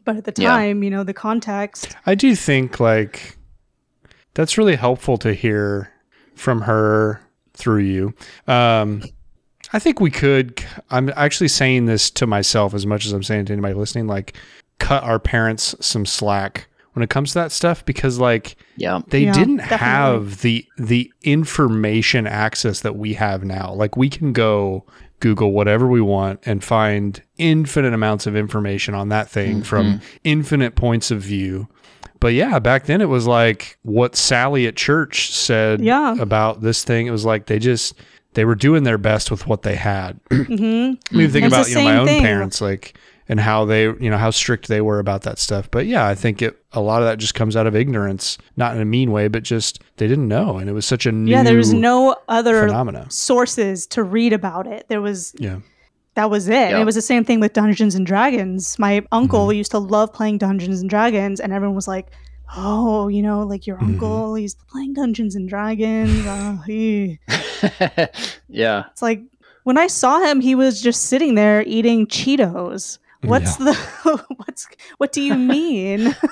[0.09, 0.49] but at the Yeah.
[0.49, 3.37] time you know the context I do think like
[4.33, 5.93] that's really helpful to hear
[6.35, 7.21] from her
[7.53, 8.15] through you.
[8.47, 9.03] Um,
[9.73, 10.65] I think we could.
[10.91, 14.07] I'm actually saying this to myself as much as I'm saying to anybody listening.
[14.07, 14.35] Like,
[14.79, 19.01] cut our parents some slack when it comes to that stuff because, like, Yeah.
[19.09, 19.77] they Yeah, didn't definitely.
[19.87, 23.73] have the the information access that we have now.
[23.75, 24.87] Like, we can go
[25.21, 30.75] Google whatever we want and find infinite amounts of information on that thing from infinite
[30.77, 31.69] points of view.
[32.21, 36.17] But yeah, back then it was like what Sally at church said Yeah.
[36.19, 37.07] about this thing.
[37.07, 37.95] It was like they just
[38.35, 40.19] they were doing their best with what they had.
[40.31, 40.45] hmm
[41.13, 42.23] I mean, think about you know my own thing.
[42.23, 42.97] parents, like
[43.29, 45.71] and how they you know how strict they were about that stuff.
[45.71, 48.75] But yeah, I think it a lot of that just comes out of ignorance, not
[48.75, 51.31] in a mean way, but just they didn't know, and it was such a new
[51.31, 53.07] yeah there was no other phenomena.
[53.11, 55.59] sources to read about it there was Yeah,
[56.15, 56.81] that was it and Yeah.
[56.81, 59.59] it was the same thing with dungeons and dragons my uncle Mm-hmm.
[59.59, 62.09] used to love playing dungeons and dragons and everyone was like
[62.57, 63.93] oh you know like your Mm-hmm.
[63.95, 67.19] uncle he's playing dungeons and dragons uh, he.
[68.49, 68.85] yeah.
[68.91, 69.23] it's like
[69.65, 73.75] when i saw him he was just sitting there eating cheetos what's the
[74.37, 76.15] what's what do you mean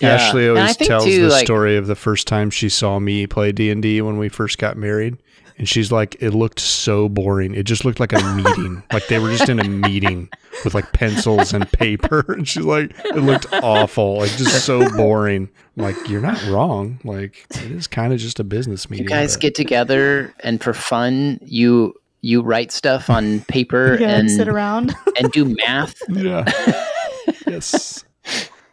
[0.00, 0.10] Yeah.
[0.14, 3.50] Ashley always tells too, the like- story of the first time she saw me play
[3.50, 5.16] D and D when we first got married,
[5.56, 7.54] and she's like, "It looked so boring.
[7.54, 8.82] It just looked like a meeting.
[8.92, 10.28] like they were just in a meeting
[10.64, 14.18] with like pencils and paper." And she's like, "It looked awful.
[14.18, 17.00] Like just so boring." I'm like, "You're not wrong.
[17.02, 20.62] Like it is kind of just a business meeting." You guys but- get together and
[20.62, 25.44] for fun you you write stuff on paper yeah and and sit around and do
[25.64, 25.94] math.
[26.08, 26.44] yeah,
[27.46, 28.04] yes,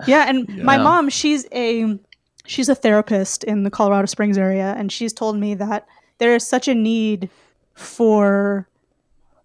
[0.07, 1.97] Yeah, and my mom, she's a
[2.45, 5.87] she's a therapist in the Colorado Springs area and she's told me that
[6.19, 7.29] there is such a need
[7.73, 8.67] for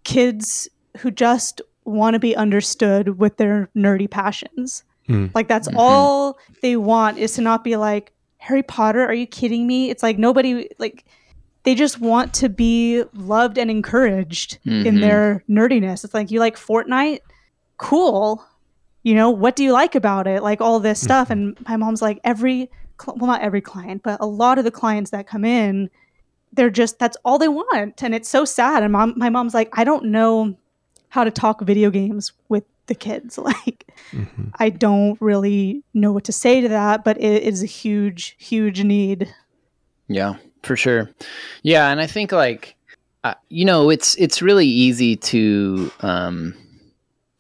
[0.05, 4.83] kids who just want to be understood with their nerdy passions.
[5.07, 5.27] Hmm.
[5.35, 5.75] Like that's Mhm.
[5.77, 9.91] all they want is to not be like Harry Potter, are you kidding me?
[9.91, 11.05] It's like nobody like
[11.64, 15.01] they just want to be loved and encouraged in Mhm.
[15.01, 16.05] their nerdiness.
[16.05, 17.20] It's like you like Fortnite?
[17.77, 18.44] Cool.
[19.03, 20.42] You know what do you like about it?
[20.42, 21.31] Like all this stuff.
[21.31, 22.70] And my mom's like every
[23.03, 25.88] cl- well not every client but a lot of the clients that come in
[26.53, 28.03] they're just that's all they want.
[28.03, 28.83] And it's so sad.
[28.83, 30.57] And mom, my mom's like i don't know
[31.09, 33.38] how to talk video games with the kids.
[33.51, 34.51] Like Mhm.
[34.59, 38.83] i don't really know what to say to that but it is a huge huge
[38.83, 39.33] need.
[40.09, 41.11] Yeah, for sure.
[41.62, 42.77] Yeah, and I think like
[43.25, 46.55] uh, you know, it's it's really easy to um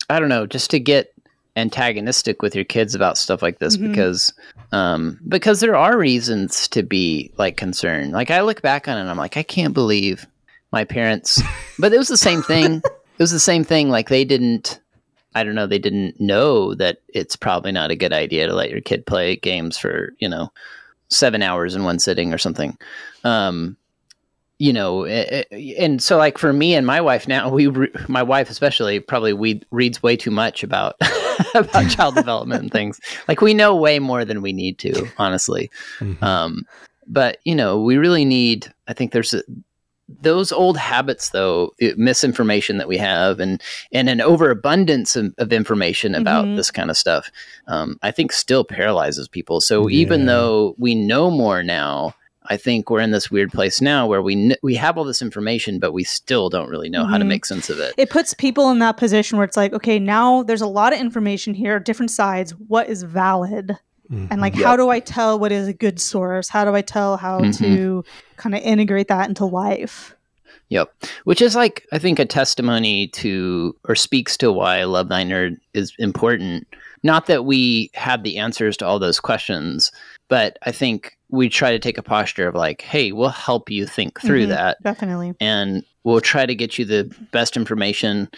[0.08, 1.12] I don't know, just to get
[1.56, 3.88] antagonistic with your kids about stuff like this Mhm.
[3.88, 4.32] because
[4.72, 8.12] um because there are reasons to be like concerned.
[8.12, 10.26] Like I look back on it and I'm like I can't believe
[10.72, 11.42] my parents
[11.78, 12.76] but it was the same thing.
[12.84, 14.80] it was the same thing like they didn't
[15.34, 18.70] I don't know, they didn't know that it's probably not a good idea to let
[18.70, 20.52] your kid play games for, you know,
[21.08, 22.76] 7 hours in one sitting or something.
[23.24, 23.76] Um
[24.58, 27.88] you know, eh, eh, and so like for me and my wife now, we re-
[28.08, 30.96] my wife especially probably we reads way too much about
[31.54, 33.00] about child development and things.
[33.26, 35.70] Like we know way more than we need to, honestly.
[35.98, 36.22] Mhm.
[36.22, 36.66] Um,
[37.06, 38.70] but you know, we really need.
[38.86, 39.42] I think there's a,
[40.20, 45.54] those old habits, though, the misinformation that we have, and and an overabundance of, of
[45.54, 46.56] information about Mhm.
[46.56, 47.30] this kind of stuff.
[47.66, 49.62] Um, I think still paralyzes people.
[49.62, 52.14] So even though we know more now.
[52.50, 55.22] I think we're in this weird place now where we kn- we have all this
[55.22, 57.28] information, but we still don't really know how to Mhm.
[57.28, 57.94] make sense of it.
[57.96, 60.98] it puts people in that position where it's like okay now there's a lot of
[60.98, 63.76] information here different sides what is valid
[64.30, 64.64] and like Yep.
[64.64, 67.56] how do i tell what is a good source how do i tell how Mhm.
[67.58, 68.04] to
[68.36, 70.14] kind of integrate that into life
[70.70, 70.92] Yep.
[71.24, 75.56] Which is like I think a testimony to or speaks to why Love Thy Nerd
[75.74, 76.64] is important.
[77.02, 79.90] Not that we have the answers to all those questions,
[80.30, 83.86] but I think we try to take a posture of like, hey, we'll help you
[83.86, 84.48] think through Mhm.
[84.48, 88.28] that definitely and we'll try to get you the best information.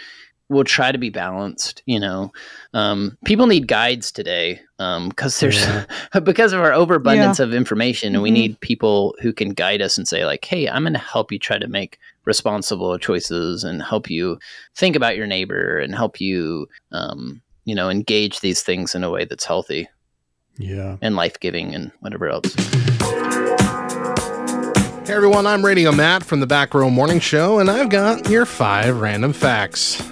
[0.49, 2.30] We'll try to be balanced, you know.
[2.74, 5.84] Um, people need guides today because there's Yeah.
[6.24, 8.34] because of our overabundance of information, and we Mhm.
[8.34, 11.38] need people who can guide us and say, like, "Hey, I'm going to help you
[11.38, 14.38] try to make responsible choices and help you
[14.74, 19.11] think about your neighbor and help you, um, you know, engage these things in a
[19.11, 19.88] way that's healthy."
[20.59, 20.96] Yeah.
[21.00, 22.55] and life giving and whatever else.
[25.07, 28.46] Hey everyone, I'm Radio Matt from the Back Row Morning Show, and I've got your
[28.46, 30.03] five random facts.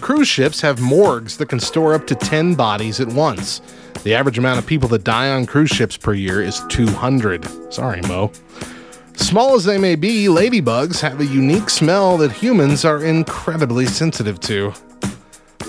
[0.00, 3.60] Cruise ships have morgues that can store up to 10 bodies at once.
[4.04, 7.72] The average amount of people that die on cruise ships per year is 200.
[7.72, 8.32] Sorry, Mo.
[9.14, 14.40] Small as they may be, ladybugs have a unique smell that humans are incredibly sensitive
[14.40, 14.72] to.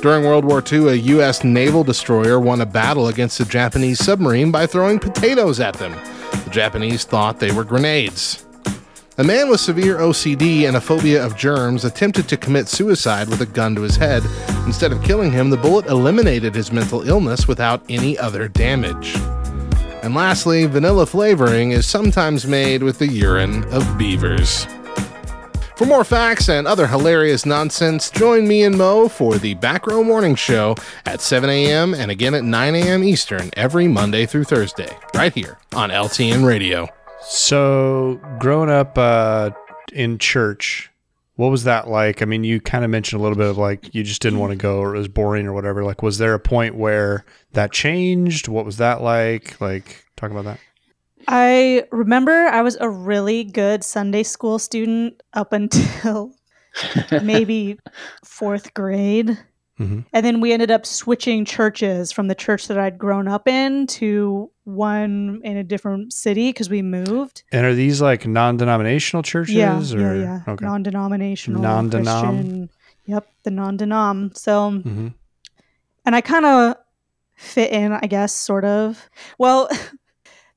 [0.02, 1.44] During World War II, a U.S.
[1.44, 5.94] naval destroyer won a battle against a Japanese submarine by throwing potatoes at them.
[6.44, 8.46] The Japanese thought they were grenades.
[9.18, 13.42] A man with severe OCD and a phobia of germs attempted to commit suicide with
[13.42, 14.24] a gun to his head.
[14.66, 19.16] Instead of killing him, the bullet eliminated his mental illness without any other damage.
[20.02, 24.68] And lastly, vanilla flavoring is sometimes made with the urine of beavers.
[25.76, 30.04] For more facts and other hilarious nonsense, join me and Mo for the Back Row
[30.04, 30.76] Morning Show
[31.08, 31.96] at 7 a.m.
[31.96, 33.04] and again at 9 a.m.
[33.04, 36.88] Eastern every Monday through Thursday, right here on LTN Radio.
[37.24, 39.50] So, growing up uh,
[39.92, 40.92] in church,
[41.38, 42.22] what was that like?
[42.22, 44.52] I mean, you kind of mentioned a little bit of like you just didn't want
[44.52, 45.84] to go or it was boring or whatever.
[45.84, 48.48] Like, was there a point where that changed?
[48.48, 49.60] What was that like?
[49.60, 50.60] Like, talk about that.
[51.28, 56.34] I remember I was a really good Sunday school student up until
[57.24, 57.80] maybe
[58.24, 59.38] fourth grade.
[59.80, 60.06] Mhm.
[60.14, 63.88] And then we ended up switching churches from the church that I'd grown up in
[63.88, 67.44] to one in a different city because we moved.
[67.52, 69.56] And are these like non-denominational churches?
[69.56, 70.16] yeah, or?
[70.16, 70.40] yeah, yeah.
[70.48, 70.66] Okay.
[70.66, 72.04] Non-denominational, Non-denom.
[72.04, 72.70] Christian.
[73.06, 74.38] Yep, the non-denom.
[74.38, 75.08] So, hmm
[76.06, 76.76] and I kind of
[77.36, 79.10] fit in, I guess, sort of.
[79.40, 79.70] Well,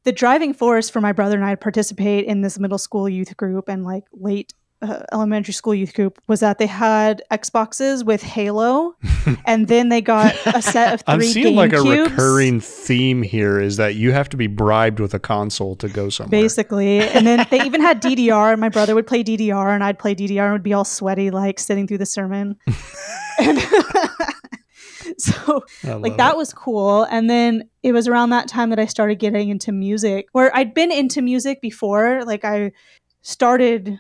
[0.07, 3.36] the driving force for my brother and I to participate in this middle school youth
[3.36, 8.22] group and like late uh, elementary school youth group was that they had Xboxes with
[8.22, 8.94] Halo,
[9.46, 13.59] and then they got a set of 3 I'm seeing like a recurring theme here
[13.59, 16.42] is that you have to be bribed with a console to go somewhere.
[16.42, 18.52] Basically, and then they even had DDR.
[18.52, 21.30] And my brother would play DDR, and I'd play DDR, and would be all sweaty,
[21.30, 22.57] like sitting through the sermon.
[23.38, 23.59] and
[25.18, 26.36] so like that it.
[26.36, 27.04] was cool.
[27.04, 30.74] And then it was around that time that i started getting into music where i'd
[30.74, 32.24] been into music before.
[32.24, 32.72] Like i
[33.22, 33.98] started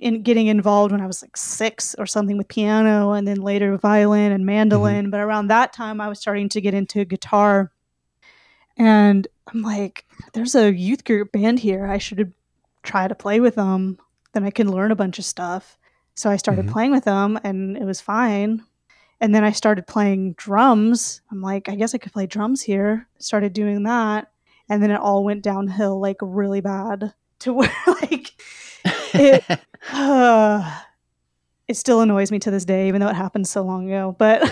[0.00, 3.76] in getting involved when i was like six or something with piano and then later
[3.78, 5.10] violin and mandolin.
[5.10, 7.72] But around that time i was starting to get into guitar.
[8.76, 10.04] And i'm like
[10.34, 11.86] there's a youth group band here.
[11.86, 12.32] I should
[12.82, 13.98] try to play with them
[14.34, 15.76] then i can learn a bunch of stuff.
[16.14, 16.72] So i started Mhm.
[16.72, 18.62] playing with them and it was fine
[19.20, 21.20] and then I started playing drums.
[21.30, 23.08] I'm like, I guess I could play drums here.
[23.18, 24.30] Started doing that.
[24.68, 28.30] And then it all went downhill like really bad to where like
[29.14, 29.44] it
[29.92, 30.80] uh,
[31.66, 34.14] it still annoys me to this day, even though it happened so long ago.
[34.18, 34.50] But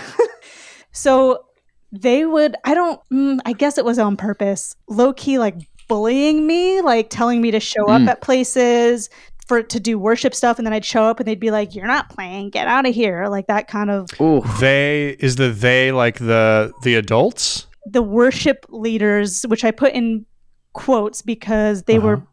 [0.91, 1.45] so
[1.91, 5.55] they would, I don't, mm, I guess it was on purpose, low key like
[5.87, 8.03] bullying me, like telling me to show Mm.
[8.03, 9.09] up at places
[9.47, 10.57] for to do worship stuff.
[10.57, 12.93] And then I'd show up and they'd be like, You're not playing, get out of
[12.93, 13.27] here.
[13.27, 17.67] Like that kind of Ooh, They is the they like the the adults?
[17.89, 20.25] the worship leaders, which I put in
[20.73, 22.25] quotes because they were Uh-huh.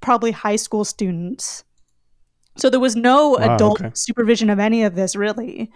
[0.00, 1.62] probably high school students.
[2.58, 3.90] So there was no Wow, adult okay.
[3.94, 5.70] supervision of any of this really.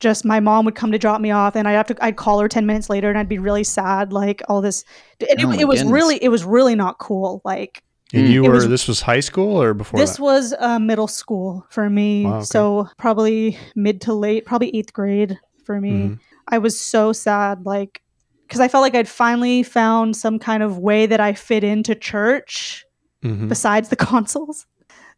[0.00, 2.38] Just my mom would come to drop me off and I'd have to I'd call
[2.38, 4.84] her 10 minutes later and I'd be really sad like all this
[5.28, 5.92] and Oh it, it was goodness.
[5.92, 7.82] really it was really not cool like
[8.14, 8.30] And Mm.
[8.30, 10.22] you It were was- this was high school or before this that?
[10.22, 12.44] was uh, middle school for me Wow, okay.
[12.44, 16.18] so probably mid to late probably 8th grade for me Mhm.
[16.50, 18.00] I was so sad, like,
[18.46, 21.94] because I felt like I'd finally found some kind of way that I fit into
[21.94, 22.86] church
[23.22, 23.48] Mhm.
[23.50, 24.64] besides the consoles,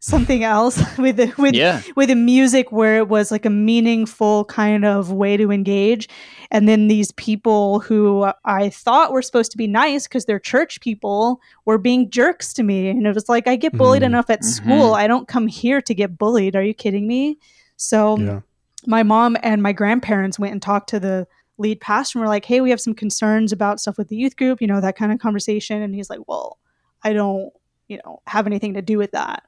[0.03, 1.81] something else with the, with yeah.
[1.95, 6.09] with the music where it was like a meaningful kind of way to engage,
[6.49, 10.81] and then these people who I thought were supposed to be nice because they're church
[10.81, 14.07] people were being jerks to me, and it was like I get bullied Mhm.
[14.07, 14.95] enough at school.
[14.95, 16.55] I don't come here to get bullied.
[16.55, 17.37] Are you kidding me?
[17.77, 18.39] So Yeah.
[18.87, 21.27] my mom and my grandparents went and talked to the
[21.59, 24.35] lead pastor and were like, hey, we have some concerns about stuff with the youth
[24.35, 25.79] group, you know, that kind of conversation.
[25.83, 26.57] And he's like, well,
[27.03, 27.53] I don't,
[27.87, 29.43] you know, have anything to do with that.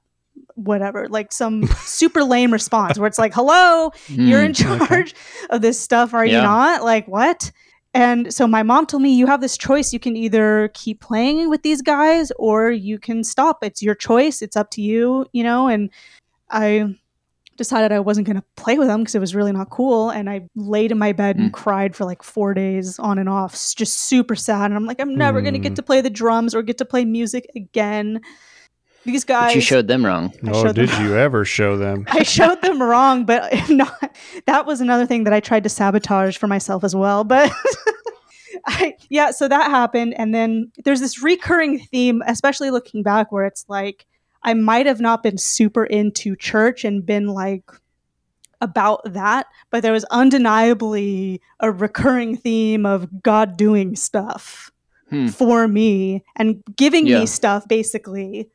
[0.56, 1.08] Whatever.
[1.10, 4.86] Like some super lame response where it's like, hello, you're in Mm, okay.
[4.88, 5.16] charge
[5.50, 6.84] of this stuff, are you not?
[6.84, 7.52] Like, what?
[7.96, 9.94] And so my mom told me, you have this choice.
[9.94, 13.64] You can either keep playing with these guys or you can stop.
[13.64, 14.42] It's your choice.
[14.42, 15.68] It's up to you, you know?
[15.68, 15.92] And
[16.50, 16.96] I
[17.56, 20.10] decided I wasn't going to play with them because it was really not cool.
[20.10, 23.54] And I laid in my bed and cried for like four days on and off,
[23.76, 24.66] just super sad.
[24.66, 25.64] And I'm like, I'm never going to Mm.
[25.64, 28.22] get to play the drums or get to play music again.
[29.06, 29.50] These guys.
[29.50, 30.34] But you showed them wrong.
[30.46, 32.06] I Oh, them- did you ever show them?
[32.10, 35.70] I showed them wrong, but if not, that was another thing that I tried to
[35.70, 37.24] sabotage for myself as well.
[37.24, 37.52] But
[38.68, 40.14] I, yeah, so that happened.
[40.18, 44.06] And then there's this recurring theme, especially looking back, where it's like
[44.44, 47.70] I might have not been super into church and been like
[48.62, 54.70] about that, but there was undeniably a recurring theme of God doing stuff
[55.10, 55.28] Hmm.
[55.28, 57.20] for me and giving Yeah.
[57.20, 58.50] me stuff basically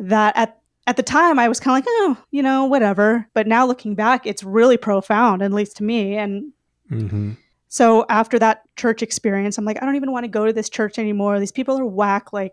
[0.00, 3.28] that at at the time I was kind of like, oh, you know, whatever.
[3.34, 6.16] But now looking back, it's really profound, at least to me.
[6.16, 6.52] And
[6.90, 7.34] Mm-hmm.
[7.68, 10.68] so after that church experience, I'm like, I don't even want to go to this
[10.68, 11.38] church anymore.
[11.38, 12.32] These people are whack.
[12.32, 12.52] Like,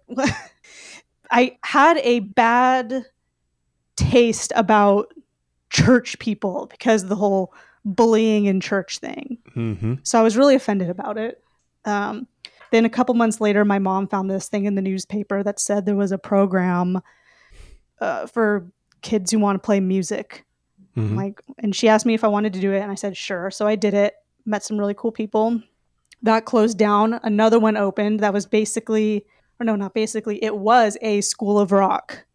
[1.31, 3.03] I had a bad
[3.95, 5.11] taste about
[5.71, 7.51] church people because of the whole
[7.83, 9.39] bullying in church thing.
[9.55, 9.95] Mm-hmm.
[10.03, 11.43] So I was really offended about it.
[11.85, 12.27] Um,
[12.71, 15.85] then a couple months later, my mom found this thing in the newspaper that said
[15.87, 17.01] there was a program
[17.99, 18.67] uh, for
[19.01, 20.45] kids who want to play music.
[20.95, 21.15] Mhm.
[21.15, 23.51] Like, and she asked me if I wanted to do it, and I said sure.
[23.51, 24.15] So I did it.
[24.45, 25.61] Met some really cool people.
[26.23, 27.19] That closed down.
[27.23, 28.21] Another one opened.
[28.21, 29.25] That was basically,
[29.59, 30.43] or no, not basically.
[30.43, 32.25] It was a school of rock,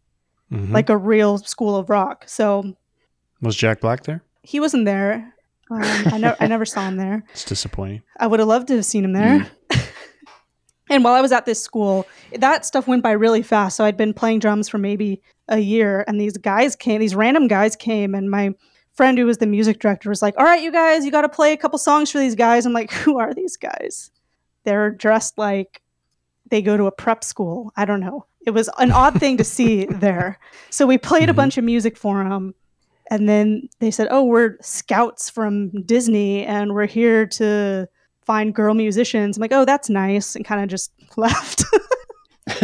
[0.51, 0.71] Mhm.
[0.71, 2.23] like a real school of rock.
[2.27, 2.75] So
[3.41, 4.23] was Jack Black there?
[4.43, 5.33] he wasn't there.
[5.71, 7.23] Um, I, ne- I never saw him there.
[7.31, 8.03] It's disappointing.
[8.19, 9.49] I would have loved to have seen him there.
[10.89, 13.77] and while I was at this school, that stuff went by really fast.
[13.77, 17.47] So I'd been playing drums for maybe a year, and these guys came, these random
[17.47, 18.51] guys came, and my
[18.95, 21.29] friend who was the music director was like, All right, you guys, you got to
[21.29, 22.65] play a couple songs for these guys.
[22.65, 24.11] I'm like, Who are these guys?
[24.65, 25.81] They're dressed like
[26.49, 27.71] they go to a prep school.
[27.75, 28.25] I don't know.
[28.45, 30.37] It was an odd thing to see there.
[30.69, 31.37] So we played a Mhm.
[31.37, 32.53] bunch of music for them.
[33.09, 37.87] And then they said, Oh, we're scouts from Disney and we're here to
[38.25, 39.37] find girl musicians.
[39.37, 40.35] I'm like, Oh, that's nice.
[40.35, 41.63] And kind of just left.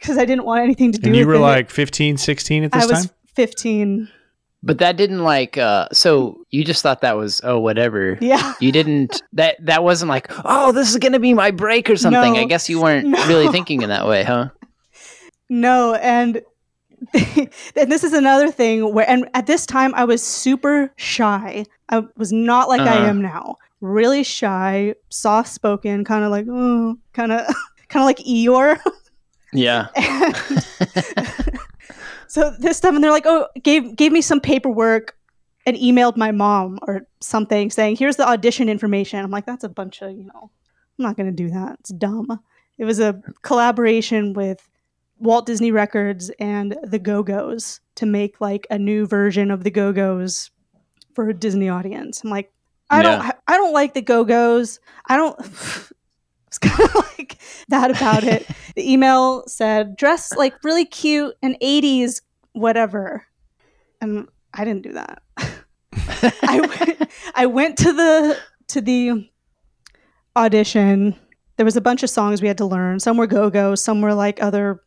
[0.00, 1.46] Because I didn't want anything to do And you with were it.
[1.46, 2.90] like 15, 16 at this time?
[2.90, 3.14] I was time?
[3.34, 4.08] 15.
[4.62, 5.56] But that didn't like.
[5.58, 8.18] uh So you just thought that was oh whatever.
[8.20, 8.54] Yeah.
[8.60, 9.22] You didn't.
[9.34, 12.34] That that wasn't like oh this is gonna be my break or something.
[12.34, 12.40] No.
[12.40, 13.26] I guess you weren't No.
[13.26, 14.48] really thinking in that way, huh?
[15.48, 16.42] No, and
[17.14, 21.64] and this is another thing where and at this time I was super shy.
[21.88, 23.06] I was not like I Uh-huh.
[23.06, 23.56] am now.
[23.80, 27.46] Really shy, soft spoken, kind of like oh, kind of
[27.88, 28.78] kind of like Eeyore.
[29.52, 29.88] Yeah.
[32.30, 35.16] So this stuff, and they're like, oh, gave gave me some paperwork
[35.66, 39.18] and emailed my mom or something saying, here's the audition information.
[39.18, 40.52] I'm like, that's a bunch of, you know,
[40.96, 41.78] I'm not gonna do that.
[41.80, 42.38] It's dumb.
[42.78, 44.68] It was a collaboration with
[45.18, 49.70] Walt Disney Records and the Go Go's to make like a new version of the
[49.72, 50.52] Go Go's
[51.16, 52.22] for a Disney audience.
[52.22, 52.52] I'm like,
[52.90, 54.78] I don't, I don't like the Go Go's.
[55.08, 55.36] I don't.
[56.50, 57.38] It's kind of like
[57.68, 58.46] that about it.
[58.76, 62.22] The email said, dress like really cute and 80s,
[62.52, 63.26] whatever.
[64.00, 65.22] And I didn't do that.
[66.42, 68.38] I went, I went to the
[68.68, 69.28] to the
[70.36, 71.16] audition.
[71.56, 73.00] There was a bunch of songs we had to learn.
[73.00, 74.82] Some were go-go, some were like other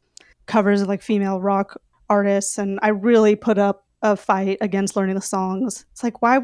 [0.45, 5.15] covers of like female rock artists and I really put up a fight against learning
[5.15, 5.85] the songs.
[5.91, 6.39] It's like why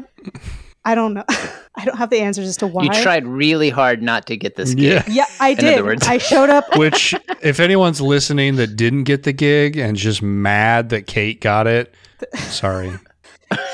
[0.84, 1.24] I don't know.
[1.76, 2.84] I don't have the answers as to why.
[2.84, 5.02] You tried really hard not to get this gig.
[5.08, 5.84] Yeah, I other did.
[5.84, 6.06] words.
[6.06, 10.88] I showed up Which, if anyone's listening that didn't get the gig and just mad
[10.90, 11.94] that Kate got it,
[12.36, 12.92] sorry,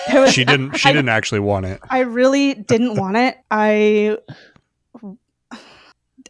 [0.08, 0.74] there was- she didn't.
[0.76, 1.80] She I- didn't actually want it.
[1.88, 3.38] I really didn't want it.
[3.50, 4.18] I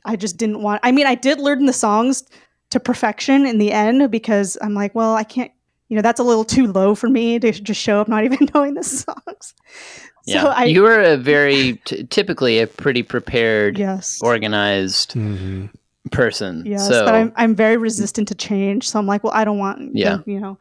[0.04, 2.24] I just didn't want I mean, I did learn the songs
[2.70, 5.50] to perfection in the end because I'm like, well, I can't
[5.88, 8.48] you know, that's a little too low for me to just show up not even
[8.54, 9.54] knowing the songs.
[10.26, 10.42] Yeah.
[10.42, 14.18] So I you were a very t- typically a pretty prepared, yes.
[14.22, 15.70] organized Mhm.
[16.12, 16.64] person.
[16.66, 18.88] Yes, so but I'm I'm very resistant to change.
[18.88, 19.94] So I'm like, well, I don't want.
[19.94, 20.18] Yeah.
[20.26, 20.58] you know.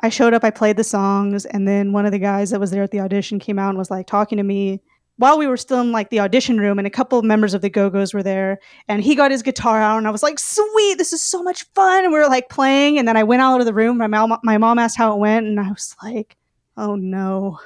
[0.00, 2.70] I showed up, I played the songs, and then one of the guys that was
[2.70, 4.82] there at the audition came out and was like talking to me
[5.16, 7.62] while we were still in like the audition room, and a couple of members of
[7.62, 8.58] the Go Go's were there,
[8.88, 11.62] and he got his guitar out, and I was like, sweet, this is so much
[11.74, 13.96] fun, and we were like playing, and then I went out of the room.
[13.96, 16.36] My mom, my mom asked how it went, and I was like,
[16.76, 17.58] oh no.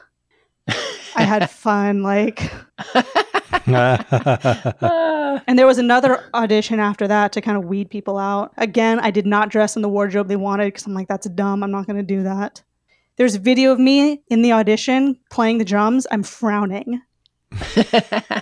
[1.17, 2.51] I had fun, like
[3.67, 8.53] And there was another audition after that to kind of weed people out.
[8.57, 11.63] Again, I did not dress in the wardrobe they wanted because I'm like, that's dumb.
[11.63, 12.63] I'm not going to do that.
[13.17, 16.07] There's a video of me in the audition playing the drums.
[16.11, 17.03] I'm frowning.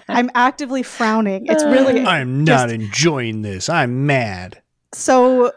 [0.08, 1.46] I'm actively frowning.
[1.46, 3.68] It's really I'm not enjoying this.
[3.68, 4.62] I'm mad.
[4.92, 5.52] so.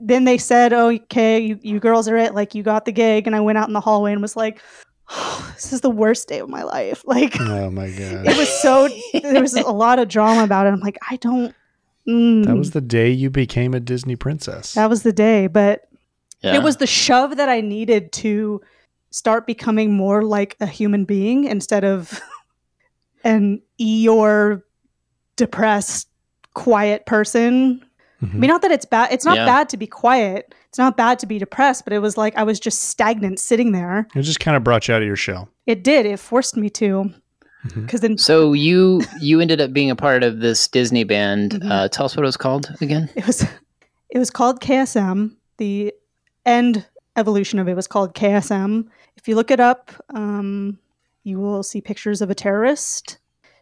[0.00, 2.34] Then they said, "Oh, okay, you, you girls are it.
[2.34, 4.62] Like you got the gig." And I went out in the hallway and was like,
[5.10, 8.26] oh, "This is the worst day of my life." Like Oh my god.
[8.26, 8.88] it was so.
[9.12, 10.70] There was a lot of drama about it.
[10.72, 11.54] I'm like, I don't.
[12.08, 12.44] mm.
[12.44, 14.74] That was the day you became a Disney princess.
[14.74, 15.88] That was the day, but
[16.42, 16.56] Yeah.
[16.56, 18.60] it was the shove that I needed to
[19.10, 22.20] start becoming more like a human being instead of
[23.24, 24.62] an Eeyore
[25.36, 26.08] depressed,
[26.54, 27.82] quiet person.
[28.22, 28.34] I Mhm.
[28.34, 29.12] mean, not that it's bad.
[29.12, 29.46] It's not Yeah.
[29.46, 30.54] bad to be quiet.
[30.76, 33.72] It's not bad to be depressed, but it was like I was just stagnant sitting
[33.72, 34.06] there.
[34.14, 35.48] It just kind of brought you out of your shell.
[35.64, 36.04] It did.
[36.04, 37.14] It forced me to.
[37.74, 41.52] Because then So you you ended up being a part of this Disney band.
[41.52, 41.70] Mhm.
[41.70, 43.08] Uh, tell us what it was called again.
[43.16, 43.40] it was
[44.10, 45.34] it was called KSM.
[45.56, 45.94] The
[46.44, 46.84] end
[47.16, 48.84] evolution of it was called KSM.
[49.16, 50.78] If you look it up, um,
[51.24, 53.16] you will see pictures of a terrorist.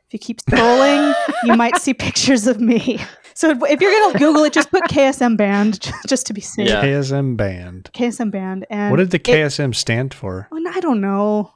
[0.09, 2.99] If you keep scrolling, you might see pictures of me.
[3.35, 6.68] So if, if you're gonna Google it, just put KSM band just to be safe.
[6.68, 6.82] Yeah.
[6.85, 7.91] KSM band.
[7.93, 8.66] KSM band.
[8.70, 10.49] And What did the it- KSM stand for?
[10.53, 11.53] Oh, I don't know.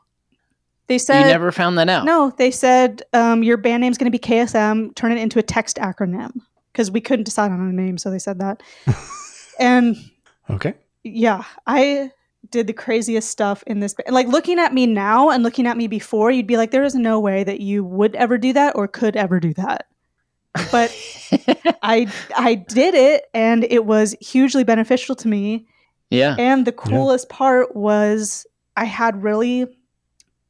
[0.89, 2.05] They said you never found that out.
[2.07, 2.33] no.
[2.37, 4.95] They said um, your band name's going to be KSM.
[4.95, 6.33] Turn it into a text acronym
[6.73, 8.63] because we couldn't decide on a name, so they said that.
[9.61, 9.97] and
[10.49, 10.73] Okay.
[11.05, 12.11] yeah, I
[12.51, 13.95] did the craziest stuff in this.
[14.09, 16.95] Like looking at me now and looking at me before, you'd be like, there is
[16.95, 19.87] no way that you would ever do that or could ever do that.
[20.73, 20.91] But
[21.83, 25.67] I I did it, and it was hugely beneficial to me.
[26.11, 26.35] yeah.
[26.39, 28.47] And the coolest part was
[28.77, 29.67] I had really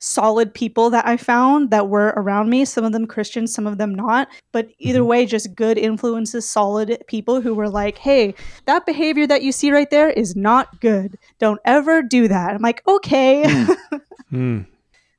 [0.01, 3.79] solid people that I found that were around me, some of them Christians, some of
[3.79, 4.29] them not.
[4.53, 5.07] But either Mhm.
[5.07, 8.35] way, just good influences, solid people who were like, hey,
[8.67, 11.19] that behavior that you see right there is not good.
[11.41, 12.55] Don't ever do that.
[12.55, 13.43] I'm like, okay.
[14.31, 14.59] Hmm.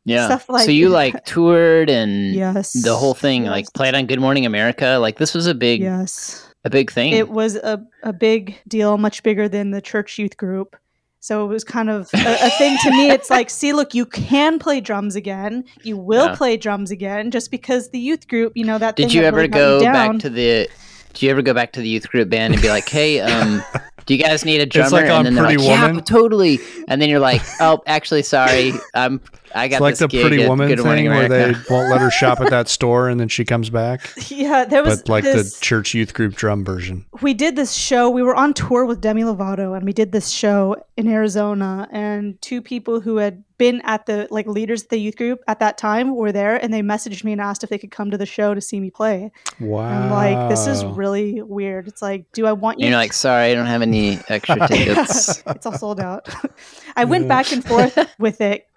[0.10, 0.26] Yeah.
[0.26, 0.94] Stuff like so you that.
[0.94, 2.74] like toured and yes.
[2.84, 3.52] the whole thing, Yes.
[3.52, 4.98] like played on Good Morning America.
[5.00, 6.46] Like this was a big Yes.
[6.66, 7.14] a big thing.
[7.14, 10.76] It was a, a big deal, much bigger than the church youth group.
[11.22, 13.10] So it was kind of a, a thing to me.
[13.12, 15.66] It's like, see, look, you can play drums again.
[15.84, 16.36] You will Yeah.
[16.36, 18.96] play drums again, just because the youth group, you know, that.
[18.96, 20.70] Did thing you that ever really go back to the
[21.14, 23.62] did you ever go back to the youth group band and be like, "Hey, um,
[24.06, 27.02] do you guys need a drummer?" like and then they're Pretty like, "Yeah, totally." And
[27.02, 29.20] then you're like, "Oh, actually, sorry, I'm
[29.56, 31.90] I got It's like this the gig Pretty Woman Good Morning thing where they won't
[31.90, 34.02] let her shop at that store and then she comes back.
[34.30, 35.56] Yeah, there was But like this.
[35.58, 37.06] the church youth group drum version.
[37.22, 38.10] we did this show.
[38.10, 41.88] We were on tour with Demi Lovato, and we did this show in Arizona.
[41.92, 45.60] And two people who had been at the like leaders of the youth group at
[45.60, 48.18] that time were there, and they messaged me and asked if they could come to
[48.18, 49.32] the show to see me play.
[49.60, 49.82] Wow.
[49.90, 51.88] I'm like, this is really weird.
[51.88, 52.88] It's like, do I want you?
[52.88, 56.30] You're like, "Sorry, I don't have any extra tickets." it's all sold out.
[56.96, 57.28] I went Yeah.
[57.30, 58.68] back and forth with it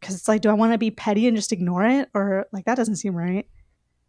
[0.00, 2.64] because it's like, do I want to be petty and just ignore it, or like
[2.66, 3.46] that doesn't seem right.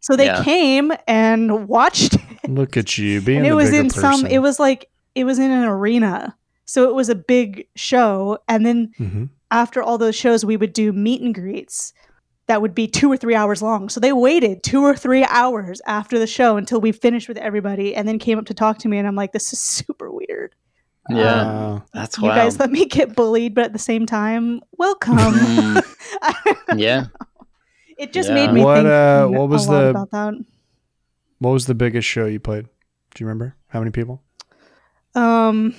[0.02, 0.44] So they Yeah.
[0.44, 4.26] came and watched it, Look at you being and it the was bigger in some.
[4.26, 6.36] It was like it was in an arena,
[6.66, 8.38] so it was a big show.
[8.48, 9.30] And then Mhm.
[9.52, 11.94] after all those shows, we would do meet and greets.
[12.48, 13.90] That would be two or three hours long.
[13.90, 17.94] So they waited two or three hours after the show until we finished with everybody,
[17.94, 18.98] and then came up to talk to me.
[18.98, 20.56] And I'm like, this is super weird.
[21.10, 21.84] Yeah, Wow.
[21.94, 22.36] that's you wild.
[22.36, 25.18] guys let me get bullied, but at the same time, welcome.
[26.20, 26.80] Mm.
[26.80, 27.06] yeah.
[27.98, 28.36] it just Yeah.
[28.36, 30.34] made me What, think uh, what was lot the- about that.
[31.40, 32.66] What was the biggest show you played?
[32.66, 33.56] Do you remember?
[33.68, 34.22] How many people?
[35.16, 35.76] Um,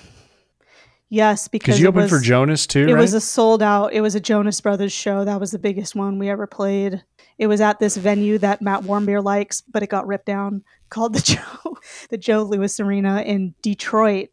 [1.09, 3.01] yes, because Because you it opened was, for Jonas too, It right?
[3.01, 3.93] was a sold out.
[3.93, 5.25] It was a Jonas Brothers show.
[5.25, 7.03] That was the biggest one we ever played.
[7.39, 10.63] It was at this venue that Matt Warmbier likes, but it got ripped down.
[10.89, 11.21] Called the
[11.65, 11.77] Joe,
[12.11, 14.29] the Joe Louis Arena in Detroit,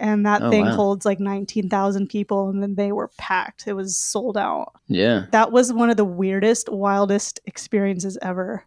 [0.00, 0.74] and that Oh, thing wow.
[0.74, 3.68] holds like nineteen thousand people, and then they were packed.
[3.68, 4.72] It was sold out.
[4.88, 5.26] Yeah.
[5.30, 8.64] that was one of the weirdest, wildest experiences ever.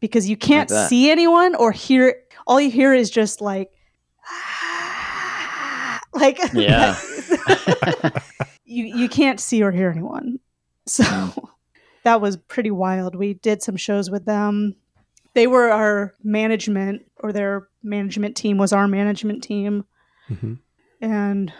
[0.00, 0.88] Because you can't that.
[0.88, 3.70] see anyone or hear all you hear is just like
[6.12, 6.98] like Yeah.
[8.64, 10.40] you you can't see or hear anyone.
[10.86, 11.48] So mm.
[12.02, 13.14] that was pretty wild.
[13.14, 14.74] We did some shows with them.
[15.34, 19.84] They were our management or their management team was our management team
[20.30, 20.58] Mhm.
[21.00, 21.52] and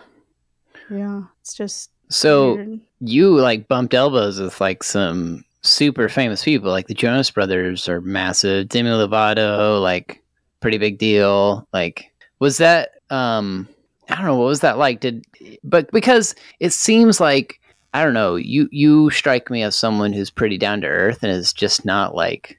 [0.91, 2.81] yeah, it's just So weird.
[3.01, 8.01] you like bumped elbows with like some super famous people, like the Jonas Brothers are
[8.01, 8.69] massive.
[8.69, 10.23] Demi Lovato, like
[10.61, 11.67] pretty big deal.
[11.73, 12.11] Like,
[12.41, 13.69] was that um,
[14.09, 15.01] I don't know, what was that like?
[15.01, 15.25] Did
[15.65, 17.61] but because it seems like
[17.95, 21.33] I don't know, you you strike me as someone who's pretty down to earth and
[21.33, 22.59] is just not like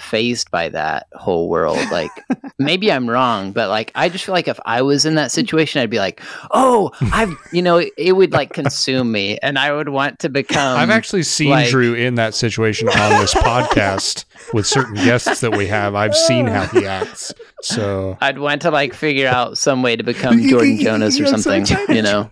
[0.00, 1.78] fazed by that whole world.
[1.90, 2.10] Like
[2.58, 5.80] maybe I'm wrong, but like I just feel like if I was in that situation,
[5.82, 6.20] I'd be like,
[6.52, 10.28] oh, I've you know, it, it would like consume me, and I would want to
[10.28, 10.78] become.
[10.78, 14.24] I've actually seen like- Drew in that situation on this podcast
[14.54, 15.94] with certain guests that we have.
[15.94, 17.32] I've seen how he acts.
[17.62, 21.66] So I'd want to like figure out some way to become Jordan Jonas or something.
[21.88, 22.30] you know?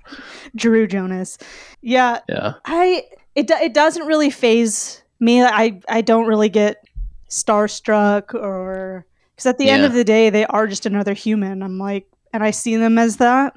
[0.56, 1.36] Drew Jonas.
[1.82, 2.54] Yeah, Yeah.
[2.64, 3.04] I
[3.34, 5.42] it it doesn't really faze me.
[5.44, 6.82] I I don't really get
[7.28, 11.62] starstruck or because at the end of the day they are just another human.
[11.62, 13.52] I'm like, and I see them as that.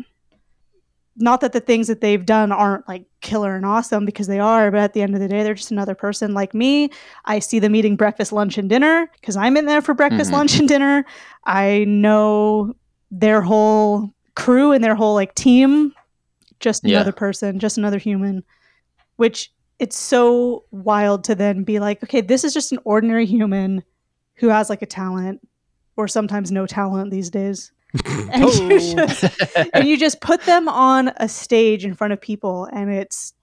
[1.18, 4.72] not that the things that they've done aren't like killer and awesome because they are,
[4.72, 6.90] but at the end of the day, they're just another person like me.
[7.26, 10.34] I see them eating breakfast, lunch, and dinner because I'm in there for breakfast, Mhm.
[10.36, 11.06] lunch, and dinner.
[11.46, 12.74] I know
[13.12, 15.94] their whole crew and their whole like team,
[16.60, 16.96] just Yeah.
[16.98, 18.44] another person, just another human,
[19.18, 19.52] which
[19.82, 23.84] it's so wild to then be like, okay, this is just an ordinary human
[24.36, 25.42] who has like a talent
[25.98, 27.72] or sometimes no talent these days.
[28.34, 29.26] And, you just,
[29.74, 33.34] and you just put them on a stage in front of people and it's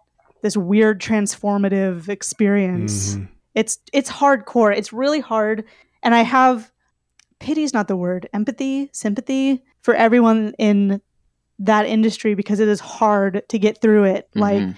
[0.43, 3.17] this weird transformative experience.
[3.17, 3.29] Mhm.
[3.55, 4.75] It's it's hardcore.
[4.75, 5.65] It's really hard
[6.03, 6.71] and I have
[7.41, 11.01] pity is not the word, empathy, sympathy for everyone in
[11.59, 14.77] that industry because it is hard to get through it like Mhm.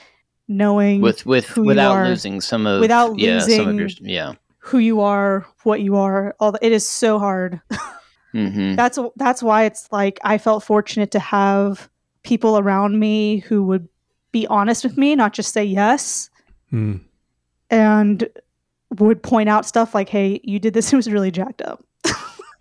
[0.51, 3.85] Knowing with with who you without are, losing some of without yeah some of your
[3.85, 4.35] losing- yeah.
[4.59, 6.35] who you are, what you are.
[6.41, 7.61] All the, it is so hard.
[8.33, 11.89] hmm that's that's why it's like I felt fortunate to have
[12.23, 13.89] people around me who would
[14.33, 16.29] be honest with me, not just say yes,
[16.73, 17.01] Mm.
[17.71, 18.29] and
[18.99, 20.93] would point out stuff like, "Hey, you did this.
[20.93, 21.85] It was really jacked up.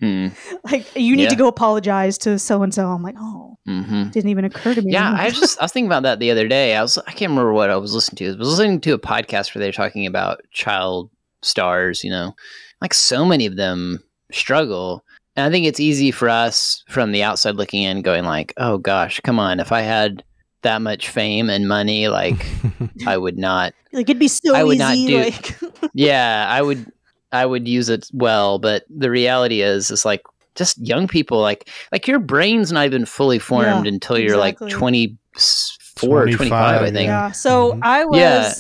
[0.02, 0.32] Mm
[0.72, 4.30] Like you need to go apologize to so and so." I'm like, "Oh, hmm didn't
[4.30, 6.76] even occur to me." Yeah, I just I was thinking about that the other day.
[6.76, 8.36] I was I can't remember what I was listening to.
[8.36, 11.10] I was listening to a podcast where they were talking about child
[11.42, 12.04] stars.
[12.04, 12.36] You know,
[12.82, 15.04] like so many of them struggle,
[15.36, 18.78] and I think it's easy for us from the outside looking in, going like, "Oh
[18.78, 19.60] gosh, come on!
[19.60, 20.24] If I had
[20.62, 22.46] that much fame and money, like
[23.08, 23.74] I would not.
[23.94, 24.84] like it'd be so I would easy.
[24.84, 26.92] not do- like Yeah, I would.
[27.32, 30.22] I would use it well, but the reality is, it's like
[30.56, 34.68] just young people, like like your brain's not even fully formed Yeah, until you're exactly.
[34.68, 37.08] like 24, 25, 25, I think.
[37.08, 37.32] Yeah.
[37.32, 37.80] So Mhm.
[37.84, 38.54] I was Yeah.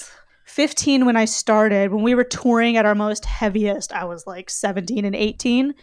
[0.45, 1.91] 15 when I started.
[1.91, 5.73] When we were touring at our most heaviest, I was like 17 and 18.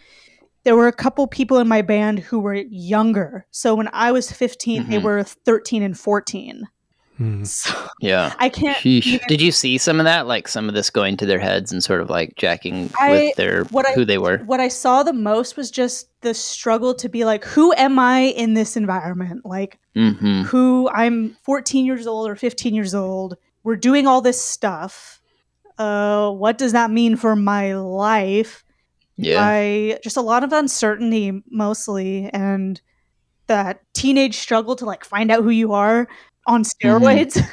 [0.63, 3.45] There were a couple people in my band who were younger.
[3.51, 5.03] So when I was 15, they Mhm.
[5.03, 6.67] were 13 and 14.
[7.19, 7.47] Mhm.
[7.47, 8.33] So Yeah.
[8.39, 8.77] I can't.
[8.77, 9.05] Sheesh.
[9.07, 10.27] even- Did you see some of that?
[10.27, 13.35] Like some of this going to their heads and sort of like jacking I- with
[13.35, 14.37] their what I- who they were.
[14.45, 18.19] What I saw the most was just the struggle to be like, who am I
[18.21, 19.45] in this environment?
[19.45, 20.43] Like, Mm-hmm.
[20.43, 23.35] who I'm 14 years old or 15 years old.
[23.63, 25.19] We're doing all this stuff.
[25.79, 28.63] Uh, what does that mean for my life?
[29.17, 29.37] Yeah.
[29.43, 32.79] I just a lot of uncertainty mostly, and
[33.47, 36.07] that teenage struggle to like find out who you are
[36.47, 36.87] on mm-hmm.
[36.87, 37.47] steroids,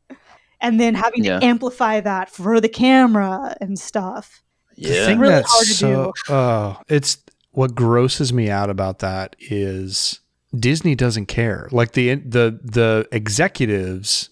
[0.60, 1.40] and then having Yeah.
[1.40, 4.42] to amplify that for the camera and stuff.
[4.76, 5.06] The yeah.
[5.06, 7.18] thing Really that's hard to so, Oh, it's
[7.52, 10.20] what grosses me out about that is
[10.58, 11.68] Disney doesn't care.
[11.72, 14.30] Like the the the executives,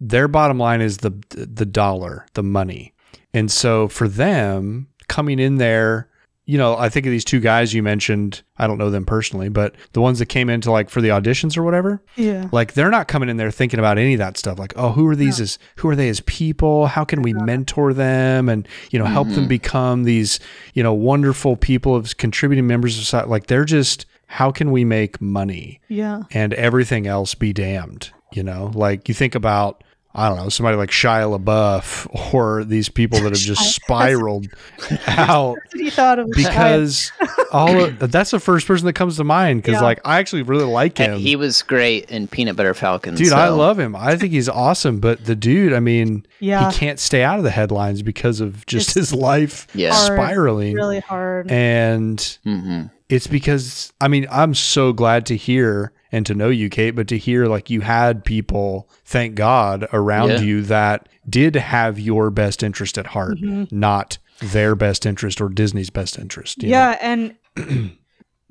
[0.00, 2.92] their bottom line is the the dollar, the money,
[3.32, 6.08] and so for them coming in there.
[6.46, 8.42] You know, I think of these two guys you mentioned.
[8.58, 11.56] I don't know them personally, but the ones that came into like for the auditions
[11.56, 14.58] or whatever, Yeah, like they're not coming in there thinking about any of that stuff.
[14.58, 16.86] Like, oh, who are these as who are they as people?
[16.86, 19.48] How can we mentor them and you know help them Mhm.
[19.48, 20.38] become these
[20.74, 23.30] you know wonderful people of contributing members of society?
[23.30, 28.10] Like they're just how can we make money yeah, and everything else be damned?
[28.32, 29.82] You know, like you think about.
[30.16, 34.46] I don't know, somebody like Shia LaBeouf or these people that have just Shia- spiraled
[35.08, 37.10] out That's what he thought of because
[37.50, 39.80] all of, that's the first person that comes to mind because Yeah.
[39.82, 41.18] like I actually really like him.
[41.18, 43.16] He was great in Peanut Butter Falcon.
[43.16, 43.96] Dude, I love him.
[43.96, 45.00] I think he's awesome.
[45.00, 48.64] But the dude, I mean, yeah, he can't stay out of the headlines because of
[48.66, 49.92] just It's his life Yeah.
[49.92, 50.06] hard.
[50.18, 50.74] spiraling.
[50.74, 51.50] really hard.
[51.50, 56.68] And hmm it's because, I mean, I'm so glad to hear and to know you,
[56.68, 60.40] Kate, but to hear like you had people, thank God, around Yeah.
[60.40, 63.70] you that did have your best interest at heart, Mhm.
[63.72, 66.62] not their best interest or Disney's best interest.
[66.62, 66.76] you know?
[66.78, 67.34] Yeah, and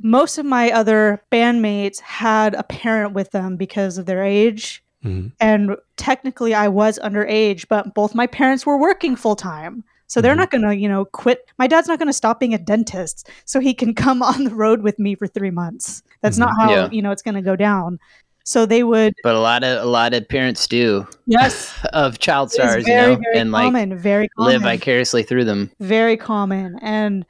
[0.02, 4.84] most of my other bandmates had a parent with them because of their age.
[5.06, 5.32] Mhm.
[5.40, 9.84] And technically, I was underage, but both my parents were working full time.
[10.14, 10.38] So they're Mhm.
[10.38, 11.40] not going to, you know, quit.
[11.58, 14.54] My dad's not going to stop being a dentist so he can come on the
[14.54, 16.04] road with me for three months.
[16.22, 16.90] That's not how, Yeah.
[16.92, 17.98] you know, it's going to go down.
[18.44, 22.52] So they would, But a lot of a lot of parents do yes, of child
[22.52, 24.52] stars, very, you know, very and like common, very common.
[24.54, 25.72] live vicariously through them.
[25.80, 27.26] very common and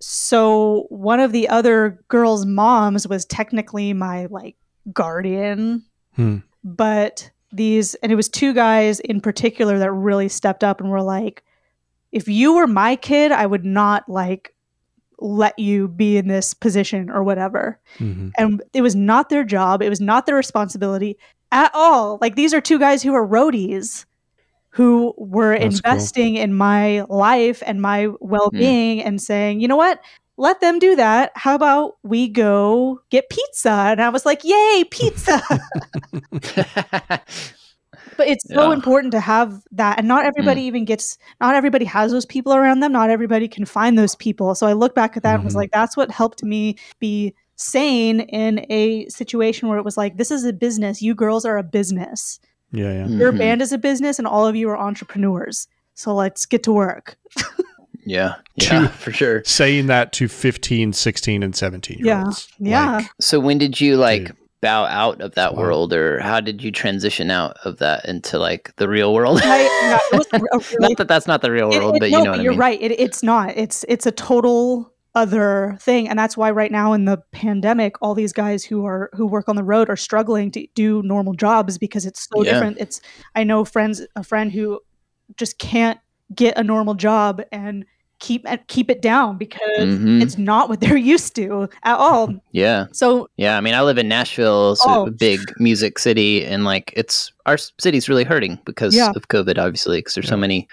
[0.00, 4.56] so one of the other girls moms was technically my like
[4.92, 5.82] guardian
[6.16, 6.38] Hmm.
[6.64, 11.02] but these and it was two guys in particular that really stepped up and were
[11.02, 11.42] like
[12.12, 14.54] if you were my kid i would not like
[15.20, 18.32] let you be in this position or whatever Mhm.
[18.38, 21.16] and it was not their job it was not their responsibility
[21.50, 24.04] at all like these are two guys who are roadies
[24.70, 25.92] who were That's cool.
[25.92, 30.00] investing in my life and my well-being and saying you know what
[30.40, 31.32] let them do that.
[31.34, 33.70] How about we go get pizza?
[33.72, 35.42] And I was like, yay, pizza.
[38.18, 38.74] but it's so Yeah.
[38.74, 39.98] important to have that.
[39.98, 42.92] And not everybody even gets, not everybody has those people around them.
[42.92, 44.54] Not everybody can find those people.
[44.54, 45.58] So I look back at that and was Mhm.
[45.58, 50.30] like, that's what helped me be sane in a situation where it was like, this
[50.30, 51.00] is a business.
[51.00, 52.38] You girls are a business.
[52.72, 53.06] Yeah, yeah.
[53.06, 53.38] Your Mhm.
[53.38, 55.68] band is a business, and all of you are entrepreneurs.
[55.94, 57.16] So let's get to work.
[58.06, 59.42] Yeah, yeah, Two- for sure.
[59.44, 62.24] Saying that to 15, 16, and 17 year Yeah.
[62.24, 62.48] olds.
[62.58, 63.00] Yeah.
[63.20, 64.36] So when did you like Dude.
[64.60, 65.62] Bow out of that Wow.
[65.62, 69.40] world, or how did you transition out of that into like the real world?
[69.42, 70.38] I, yeah, it was a
[70.78, 72.42] really not that that's not the real world, it- but no, you know what I
[72.42, 72.60] you're mean.
[72.60, 72.80] right.
[72.82, 73.56] It, it's not.
[73.56, 78.14] It's it's a total other thing, and that's why right now in the pandemic, all
[78.14, 81.78] these guys who are who work on the road are struggling to do normal jobs
[81.78, 82.52] because it's so Yeah.
[82.52, 82.78] different.
[82.78, 83.00] It's
[83.34, 84.80] I know friends a friend who
[85.36, 85.98] just can't
[86.34, 87.84] get a normal job and
[88.20, 90.20] keep keep it down because Mhm.
[90.22, 92.34] it's not what they're used to at all.
[92.52, 93.56] Yeah, So yeah.
[93.56, 95.06] I mean, I live in Nashville, so Oh.
[95.06, 99.12] a big music city, and like it's our city's really hurting because Yeah.
[99.14, 100.66] of COVID, obviously, because there's so many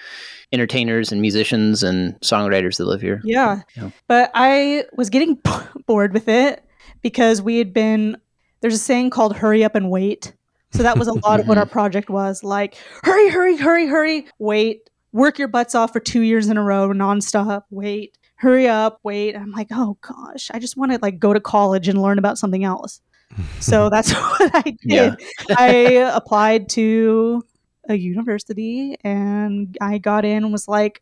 [0.54, 3.22] entertainers and musicians and songwriters that live here.
[3.24, 3.62] Yeah.
[3.76, 3.90] Yeah.
[4.08, 5.38] But I was getting
[5.88, 6.64] bored with it
[7.02, 8.18] because we had been
[8.62, 10.34] there's a saying called hurry up and wait.
[10.72, 14.26] So that was a lot of what our project was like hurry, hurry, hurry, hurry,
[14.40, 19.00] wait, work your butts off for two years in a row, nonstop, wait, hurry up,
[19.02, 19.34] wait.
[19.34, 22.38] I'm like, oh gosh, I just want to like go to college and learn about
[22.38, 23.00] something else.
[23.62, 24.78] So that's what I did.
[24.84, 25.16] Yeah.
[25.52, 27.42] I applied to
[27.88, 31.02] a university and I got in and was like,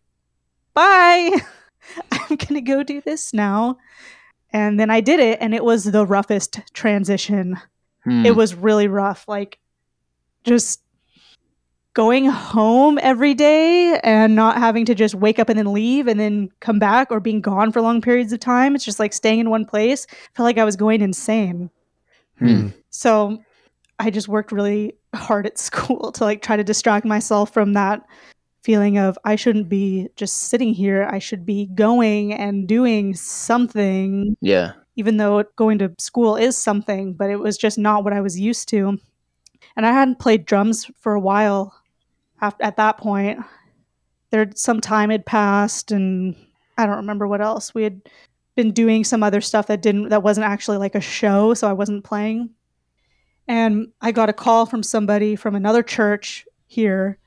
[0.75, 1.31] bye.
[2.11, 3.77] I'm going to go do this now.
[4.51, 7.59] And then I did it, and it was the roughest transition.
[8.03, 8.23] Hmm.
[8.23, 9.27] It was really rough.
[9.27, 9.57] Like,
[10.43, 10.82] just
[11.93, 16.19] going home every day and not having to just wake up and then leave and
[16.19, 18.75] then come back or being gone for long periods of time.
[18.75, 20.07] It's just like staying in one place.
[20.09, 21.69] I felt like I was going insane.
[22.39, 22.69] Hmm.
[22.89, 23.43] So
[23.99, 28.01] I just worked really hard at school to like try to distract myself from that
[28.63, 31.07] feeling of I shouldn't be just sitting here.
[31.11, 34.71] I should be going and doing something, yeah.
[34.95, 38.39] even though going to school is something, but it was just not what I was
[38.39, 38.97] used to.
[39.75, 41.73] And I hadn't played drums for a while
[42.43, 43.39] after, at that point.
[44.29, 46.35] There some time had passed and
[46.77, 47.73] I don't remember what else.
[47.73, 48.01] We had
[48.55, 51.73] been doing some other stuff that didn't that wasn't actually like a show, so I
[51.73, 52.49] wasn't playing.
[53.47, 57.17] And I got a call from somebody from another church here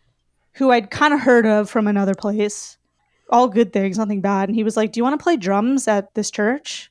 [0.55, 2.77] who I'd kind of heard of from another place.
[3.31, 4.49] All good things, nothing bad.
[4.49, 6.91] And he was like, Do you want to play drums at this church?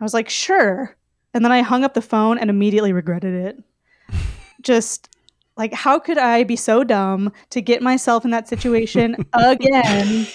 [0.00, 0.96] I was like, Sure.
[1.34, 3.64] And then I hung up the phone and immediately regretted it.
[4.62, 5.15] Just
[5.56, 10.26] like, how could I be so dumb to get myself in that situation again?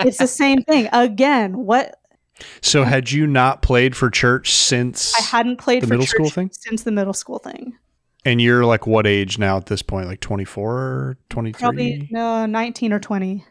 [0.00, 1.56] it's the same thing again.
[1.64, 1.98] What
[2.60, 6.14] So had you not played for church since I hadn't played The for middle church
[6.14, 6.50] school thing?
[6.52, 7.76] since the middle school thing.
[8.24, 10.06] and you're like what age now at this point?
[10.08, 11.58] Like 24, 23?
[11.58, 13.44] Probably no, 19 or 20.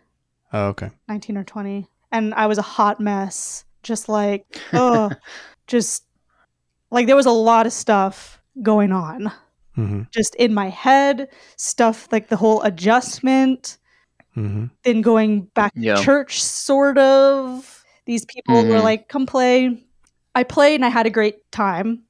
[0.54, 0.90] Oh, okay.
[1.10, 5.12] 19 or 20 and i was a hot mess just like oh
[5.68, 6.06] just
[6.90, 9.30] like there was a lot of stuff going on
[9.78, 13.78] hmm just in my head stuff like the whole adjustment
[14.34, 15.96] hmm then going back Yeah.
[15.96, 18.84] to church sort of these people were Mhm.
[18.84, 19.84] like come play
[20.36, 22.04] i played and i had a great time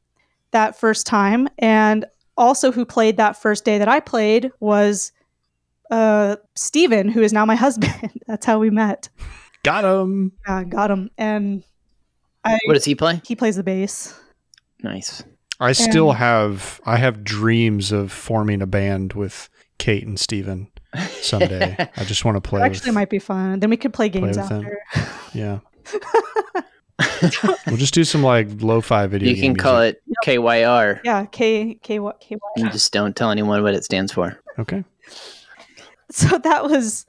[0.51, 2.05] that first time and
[2.37, 5.11] also who played that first day that i played was
[5.91, 9.09] uh steven who is now my husband that's how we met
[9.63, 10.31] Got him.
[10.47, 11.63] yeah got him and
[12.45, 13.21] i What does he play?
[13.25, 14.13] he plays the bass
[14.83, 15.23] Nice.
[15.59, 19.49] I still have I have dreams of forming a band with
[19.79, 20.69] Kate and Steven
[21.21, 21.75] someday.
[21.97, 24.09] I just want to play It actually with might be fun then we could play
[24.09, 24.65] games with them.
[24.65, 25.59] after Yeah.
[27.67, 29.97] we'll just do some like lo-fi video You game can call music.
[30.07, 30.99] it KYR.
[31.03, 34.39] yeah k k what k y You just don't tell anyone what it stands for.
[34.59, 34.83] Okay.
[36.11, 37.05] so that was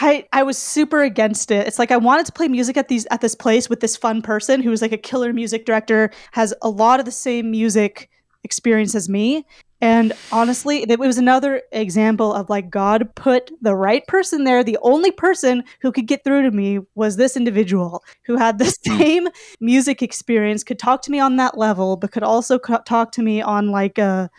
[0.00, 1.66] I I was super against it.
[1.66, 4.22] It's like I wanted to play music at these at this place with this fun
[4.22, 8.08] person who was like a killer music director, has a lot of the same music
[8.44, 9.44] experience as me.
[9.80, 14.64] And honestly, it was another example of like God put the right person there.
[14.64, 18.64] The only person who could get through to me was this individual who had the
[18.86, 18.98] hmm.
[18.98, 19.28] same
[19.60, 23.22] music experience, could talk to me on that level, but could also co- talk to
[23.22, 24.30] me on like a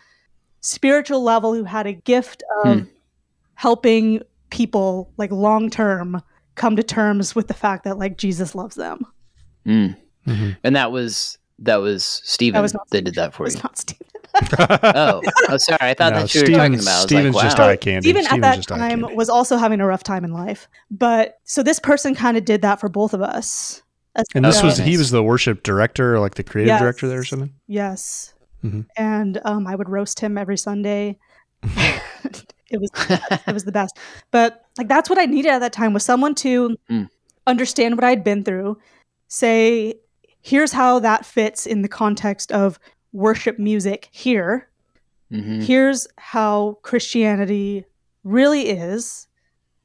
[0.60, 2.68] spiritual level, who had a gift hmm.
[2.68, 2.88] of
[3.54, 6.22] helping people like long term
[6.56, 9.04] come to terms with the fact that like Jesus loves them.
[9.66, 9.96] Mm.
[10.26, 10.56] Mhm.
[10.64, 13.56] And that was that was Steven That that, was not did that for you.
[13.62, 14.06] not Steven.
[14.82, 15.78] Oh, oh, sorry.
[15.80, 17.00] I thought No, that's what you were talking about.
[17.00, 18.10] I Steven's like, just eye candy.
[18.10, 20.68] Steven at that just time was also having a rough time in life.
[20.90, 23.82] But so this person kind of did that for both of us.
[24.14, 26.80] As- And this was he was the worship director, like the creative Yes.
[26.80, 27.52] director there or something.
[27.66, 28.32] yes.
[28.64, 28.86] Mhm.
[28.96, 31.18] And um, I would roast him every Sunday.
[32.70, 32.90] it was
[33.46, 33.96] it was the best.
[34.30, 37.08] But like that's what I needed at that time was someone to Mm.
[37.46, 38.78] understand what I'd been through,
[39.28, 39.94] say,
[40.40, 42.78] here's how that fits in the context of
[43.12, 44.68] worship music here.
[45.32, 45.62] Mhm.
[45.62, 47.84] Here's how Christianity
[48.24, 49.26] really is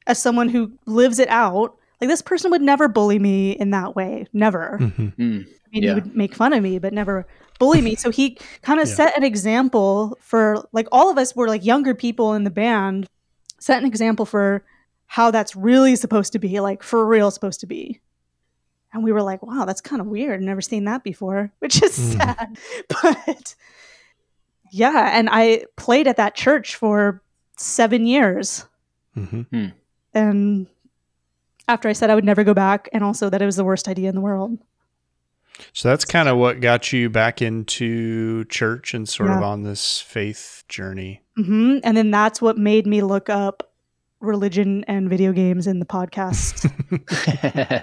[0.06, 1.76] as someone who lives it out.
[2.00, 4.26] Like this person would never bully me in that way.
[4.32, 4.78] Never.
[4.80, 5.16] Mhm.
[5.16, 5.46] Mm.
[5.76, 5.94] I mean, Yeah.
[5.94, 7.26] he would make fun of me, but never
[7.58, 7.94] bully me.
[7.96, 8.94] So he kind of Yeah.
[8.94, 13.06] set an example for like all of us were like younger people in the band,
[13.58, 14.64] set an example for
[15.06, 18.00] how that's really supposed to be, like for real supposed to be.
[18.92, 20.40] And we were like, wow, that's kind of weird.
[20.40, 22.16] Never seen that before, which is Mm.
[22.16, 22.58] sad.
[23.02, 23.54] But
[24.72, 27.22] yeah, and I played at that church for
[27.56, 28.66] seven years.
[29.16, 29.72] Mhm.
[30.12, 30.66] And
[31.68, 33.88] after I said I would never go back, and also that it was the worst
[33.88, 34.58] idea in the world.
[35.72, 40.00] So that's kind of what got you back into church and sort of on this
[40.00, 41.22] faith journey.
[41.36, 43.72] hmm And then that's what made me look up
[44.20, 46.64] religion and video games in the podcast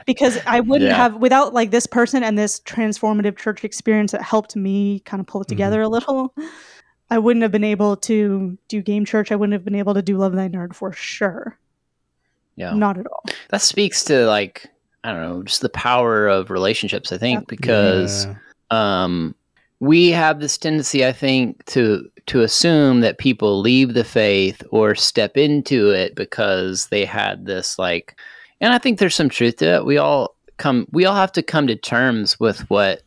[0.05, 0.97] because I wouldn't Yeah.
[0.97, 5.27] have without like this person and this transformative church experience that helped me kind of
[5.27, 6.33] pull it together a little.
[7.11, 9.31] I wouldn't have been able to do game church.
[9.31, 11.59] I wouldn't have been able to do Love Thy Nerd for sure.
[12.55, 12.73] yeah.
[12.73, 13.23] Not at all.
[13.49, 14.69] that speaks to like
[15.03, 17.11] I don't know, just the power of relationships.
[17.11, 18.33] I think because Yeah.
[19.03, 19.35] um,
[19.79, 24.95] we have this tendency, I think, to to assume that people leave the faith or
[24.95, 28.15] step into it because they had this like,
[28.61, 29.85] and I think there's some truth to it.
[29.85, 33.01] We all come, we all have to come to terms with what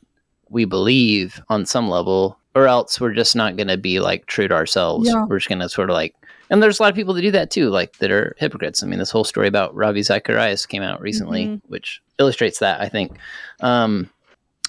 [0.51, 4.49] we believe on some level, or else we're just not going to be like true
[4.49, 5.09] to ourselves.
[5.09, 5.25] Yeah.
[5.25, 6.15] We're just going to sort of like.
[6.51, 8.83] And there's a lot of people that do that too, like that are hypocrites.
[8.83, 11.61] I mean, this whole story about Ravi Zacharias came out recently, Mhm.
[11.69, 12.81] which illustrates that.
[12.81, 13.17] I think
[13.61, 14.09] um,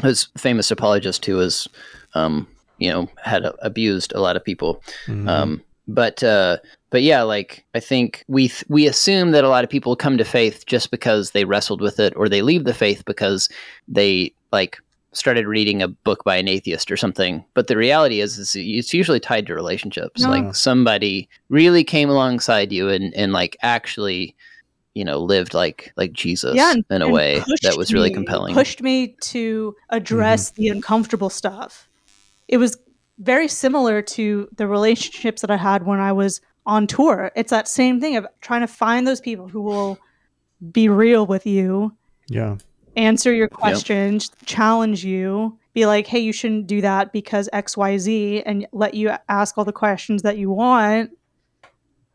[0.02, 1.68] his famous apologist who was,
[2.16, 2.48] um,
[2.80, 4.82] you know, had uh, abused a lot of people.
[5.08, 5.28] Mhm.
[5.28, 6.58] Um, but uh,
[6.90, 10.18] but yeah, like I think we th- we assume that a lot of people come
[10.18, 13.50] to faith just because they wrestled with it, or they leave the faith because
[13.88, 14.80] they like
[15.18, 17.44] started reading a book by an atheist or something.
[17.54, 20.22] But the reality is, is it's usually tied to relationships.
[20.22, 20.30] Yeah.
[20.30, 24.36] Like somebody really came alongside you and and like actually.
[24.94, 28.16] You know, lived like like Jesus Yeah, and- in a way that was really me-
[28.16, 28.56] compelling.
[28.56, 30.62] Pushed me to address mm-hmm.
[30.64, 31.88] the uncomfortable stuff.
[32.48, 32.76] It was
[33.20, 37.32] very similar to the relationships that I had when I was on tour.
[37.36, 40.00] It's that same thing of trying to find those people who will
[40.72, 41.96] be real with you,
[42.28, 42.58] yeah.
[42.98, 48.68] Answer your questions, challenge you, be like, hey, you shouldn't do that because XYZ, and
[48.74, 51.12] let you ask all the questions that you want.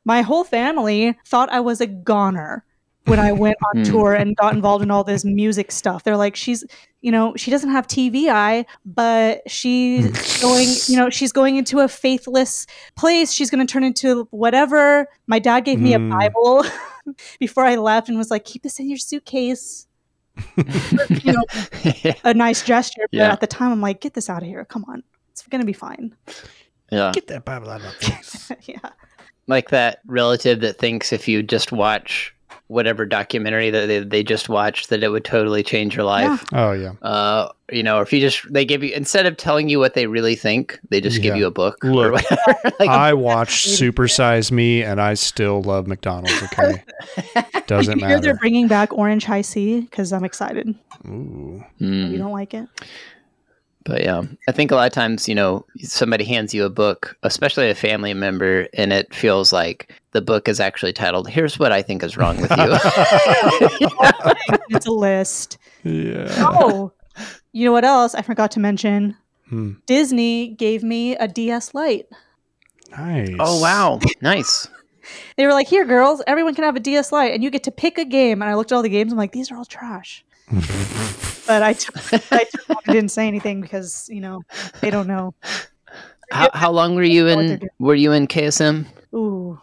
[0.05, 2.64] My whole family thought I was a goner
[3.07, 3.91] when I went on Hmm.
[3.91, 6.03] tour and got involved in all this music stuff.
[6.05, 6.64] They're like, she's,
[7.01, 11.78] you know, she doesn't have TV eye, but she's going, you know, she's going into
[11.80, 12.66] a faithless
[12.97, 13.33] place.
[13.33, 15.07] She's going to turn into whatever.
[15.28, 16.11] My dad gave me a Hmm.
[16.11, 16.64] Bible
[17.41, 19.87] before I left and was like, keep this in your suitcase.
[20.57, 21.45] you know,
[22.24, 23.03] a nice gesture.
[23.11, 23.33] But Yeah.
[23.33, 24.64] at the time, I'm like, get this out of here.
[24.64, 25.03] Come on.
[25.30, 26.14] It's going to be fine.
[26.91, 27.12] yeah.
[27.14, 28.51] Get that Bible out of my face.
[28.66, 28.91] yeah.
[29.47, 32.35] like that relative that thinks if you just watch
[32.69, 36.73] whatever documentary that they, they just watched that it would totally change your life oh
[36.73, 36.93] yeah.
[37.03, 39.95] uh you know or if you just they give you instead of telling you what
[39.95, 44.09] they really think they just give you a book Look, whatever like I watched Super
[44.09, 46.43] Size Me and I still love McDonald's.
[46.45, 46.83] Okay,
[47.67, 50.75] doesn't you hear they're bringing back Orange Hi-C because I'm excited.
[51.07, 51.63] Ooh.
[51.79, 52.13] Hmm.
[52.13, 52.69] You don't like it?
[53.85, 57.17] but yeah i think a lot of times you know somebody hands you a book
[57.23, 61.73] especially a family member and it feels like the book is actually titled here's what
[61.73, 62.79] i think is wrong with you
[64.77, 65.59] it's a list.
[65.85, 66.33] Yeah.
[66.39, 66.93] Oh,
[67.53, 69.17] you know what else I forgot to mention?
[69.49, 69.73] Hmm.
[69.87, 72.07] Disney gave me a DS Lite.
[72.91, 73.35] Nice.
[73.41, 74.69] oh wow nice
[75.37, 77.73] They were like, "Here, girls, everyone can have a DS Lite, and you get to
[77.73, 79.11] pick a game." And I looked at all the games.
[79.13, 80.25] I'm like, "These are all trash."
[81.47, 81.75] but I,
[82.31, 82.47] I,
[82.87, 84.43] didn't say anything because you know
[84.81, 85.35] they don't know.
[86.31, 89.59] how, how long were you Know what they're in were you in ksm Ooh,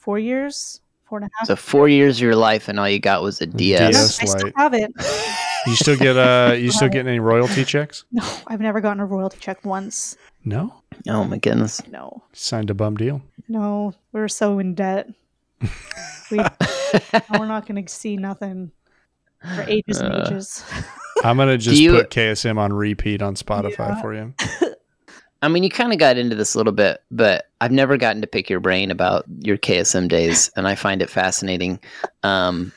[0.00, 1.46] four years, four and a half.
[1.46, 4.20] so four years of your life and all you got was a ds DS.
[4.20, 4.92] I still have it.
[5.66, 8.06] You still get uh you still getting any royalty checks?
[8.12, 10.16] No, I've never gotten a royalty check once.
[10.42, 10.72] No.
[11.06, 13.20] oh my goodness No, Signed a bum deal.
[13.46, 15.10] no, we're so in debt.
[16.30, 18.70] We, we're not going to see nothing
[19.54, 20.64] for ages and Uh, ages.
[21.24, 24.00] I'm gonna just you- put KSM on repeat on Spotify Yeah.
[24.00, 24.32] for you.
[25.42, 28.20] I mean, you kind of got into this a little bit, but I've never gotten
[28.20, 31.80] to pick your brain about your KSM days, and I find it fascinating.
[32.22, 32.72] Um,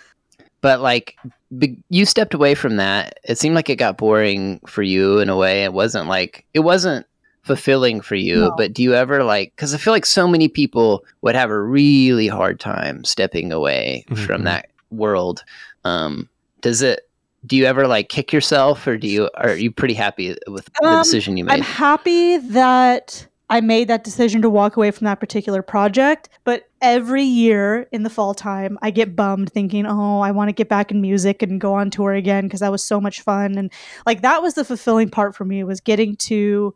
[0.61, 1.17] but like
[1.57, 3.19] be- you stepped away from that.
[3.25, 5.63] It seemed like it got boring for you in a way.
[5.65, 7.05] It wasn't like it wasn't
[7.41, 8.35] fulfilling for you.
[8.37, 8.53] No.
[8.55, 9.51] But do you ever like?
[9.55, 14.05] Because I feel like so many people would have a really hard time stepping away
[14.09, 14.25] Mhm.
[14.25, 15.43] from that world.
[15.83, 16.29] Um,
[16.61, 17.01] does it?
[17.45, 20.87] Do you ever like kick yourself, or do you are you pretty happy with the
[20.87, 21.53] Um, decision you made?
[21.53, 26.29] I'm happy that I made that decision to walk away from that particular project.
[26.45, 30.53] But every year in the fall time, I get bummed thinking, oh, I want to
[30.53, 33.57] get back in music and go on tour again because that was so much fun.
[33.57, 33.71] And
[34.05, 36.73] like that was the fulfilling part for me was getting to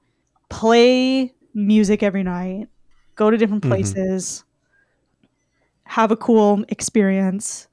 [0.50, 2.68] play music every night,
[3.16, 3.70] go to different Mhm.
[3.70, 4.44] places,
[5.86, 7.68] have a cool experience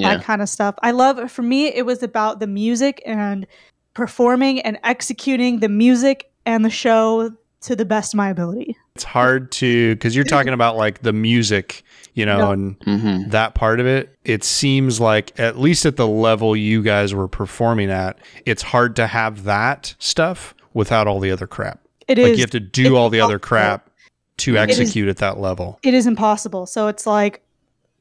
[0.00, 0.74] yeah, that kind of stuff.
[0.82, 3.46] I love for me it was about the music and
[3.94, 7.32] performing and executing the music and the show
[7.62, 8.76] to the best of my ability.
[8.94, 11.82] It's hard to because you're talking about like the music,
[12.14, 12.50] you know, No.
[12.52, 14.16] and hmm that part of it.
[14.24, 18.94] It seems like at least at the level you guys were performing at, it's hard
[18.96, 21.80] to have that stuff without all the other crap.
[22.06, 23.90] It like is you have to do it's all the other crap
[24.38, 25.80] to It is- execute at that level.
[25.82, 26.66] it is impossible.
[26.66, 27.42] So it's like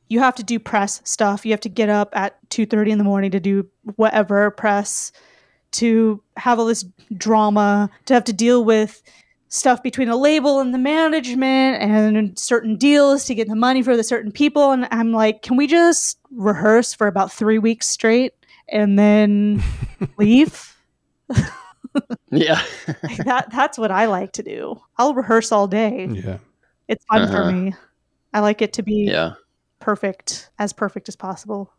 [0.09, 1.45] you have to do press stuff.
[1.45, 5.11] You have to get up at 2:30 in the morning to do whatever press
[5.71, 6.85] to have all this
[7.17, 9.01] drama, to have to deal with
[9.49, 13.95] stuff between the label and the management and certain deals to get the money for
[13.95, 18.33] the certain people and I'm like, "Can we just rehearse for about 3 weeks straight
[18.69, 19.63] and then
[20.17, 20.73] leave?"
[22.31, 22.61] yeah,
[23.03, 24.79] Like that that's what I like to do.
[24.97, 26.07] I'll rehearse all day.
[26.11, 26.37] Yeah.
[26.87, 27.31] It's fun Uh-huh.
[27.45, 27.73] for me.
[28.33, 29.33] I like it to be yeah.
[29.80, 31.71] Perfect, as perfect as possible.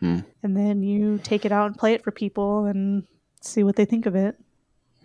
[0.00, 0.20] Hmm.
[0.42, 3.04] And then you take it out and play it for people and
[3.40, 4.36] see what they think of it.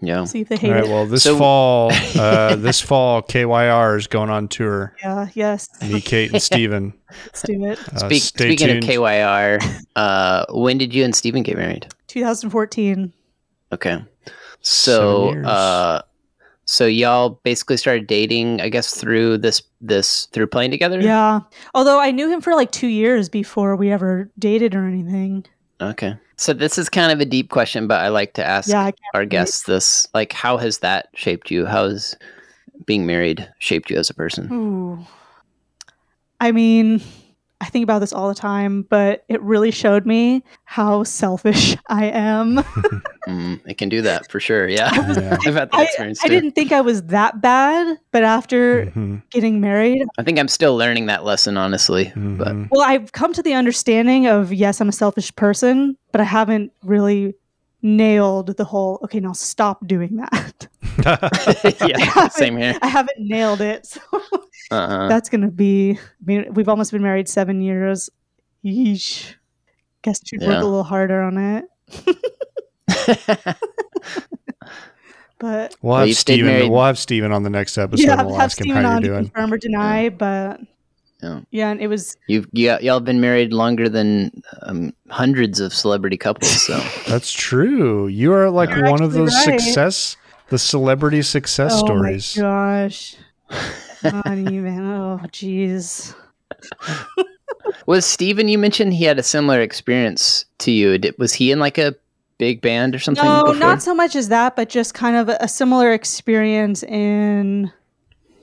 [0.02, 0.24] Yeah.
[0.24, 0.84] See if they hate right.
[0.86, 0.90] it.
[0.90, 4.96] Well, this So- fall, uh, this fall, KYR is going on tour.
[5.04, 5.68] Yeah, yes.
[5.82, 6.94] Me, Kate, and Steven.
[7.26, 7.80] Let's do it.
[7.94, 8.84] Uh, Speak, speaking tuned.
[8.86, 11.88] of KYR, uh, when did you and Steven get married?
[12.08, 13.12] 2014.
[13.74, 14.04] Okay.
[14.62, 15.48] So, Seven years.
[15.48, 16.02] uh,
[16.70, 21.02] so y'all basically started dating, I guess, through this this through playing together.
[21.02, 21.40] Yeah.
[21.74, 25.46] Although I knew him for like two years before we ever dated or anything.
[25.82, 26.16] Okay.
[26.38, 29.22] So this is kind of a deep question, but I like to ask Yeah, our
[29.22, 29.30] relate.
[29.30, 31.66] guests this: like, how has that shaped you?
[31.66, 32.16] How has
[32.86, 34.48] being married shaped you as a person?
[34.54, 35.00] Ooh.
[36.40, 37.02] I mean,
[37.62, 42.06] I think about this all the time, but it really showed me how selfish I
[42.06, 42.64] am.
[43.28, 44.68] Mm, it can do that for sure.
[44.68, 44.90] Yeah,
[45.20, 45.38] Yeah.
[45.46, 46.34] I've had that I, experience I too.
[46.36, 50.76] didn't think I was that bad, but after Mhm, getting married, I think I'm still
[50.78, 52.12] learning that lesson, honestly.
[52.16, 52.68] But mhm.
[52.72, 56.72] well, I've come to the understanding of yes, I'm a selfish person, but I haven't
[56.84, 57.36] really
[57.82, 60.68] nailed the whole okay, now stop doing that.
[61.88, 62.78] yeah, same here.
[62.82, 63.86] I haven't nailed it.
[63.86, 64.02] So
[64.72, 65.08] Uh-uh.
[65.10, 68.10] that's going to be, I mean, we've almost been married seven years.
[68.66, 69.36] Yeesh.
[70.02, 70.62] Guess should work Yeah.
[70.62, 71.66] a little harder on it.
[75.40, 76.70] But We'll Well, have Steven.
[76.70, 78.04] We'll have Steven on the next episode.
[78.06, 79.30] yeah, we'll have ask him Steven how on you're to doing.
[79.32, 80.10] confirm or deny.
[80.10, 80.60] But
[81.22, 81.42] Yeah.
[81.52, 85.74] yeah, and it was You've you, y'all have been married longer than um, hundreds of
[85.74, 86.66] celebrity couples.
[86.66, 88.08] So That's true.
[88.08, 89.60] You are like You're one of those right.
[89.60, 90.16] success,
[90.48, 92.38] the celebrity success oh stories.
[92.38, 93.16] my gosh.
[94.04, 94.80] Not even.
[94.92, 96.16] Oh, jeez.
[97.86, 100.98] was Steven, You mentioned he had a similar experience to you.
[100.98, 101.96] Did, was he in like a
[102.38, 103.26] big band or something?
[103.26, 103.60] No, before?
[103.60, 107.72] not so much as that, but just kind of a similar experience in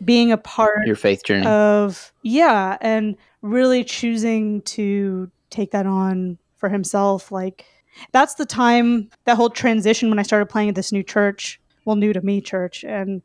[0.05, 1.47] being a part your faith journey.
[1.47, 7.65] of yeah and really choosing to take that on for himself like
[8.13, 11.97] that's the time that whole transition when i started playing at this new church well
[11.97, 13.23] new to me church and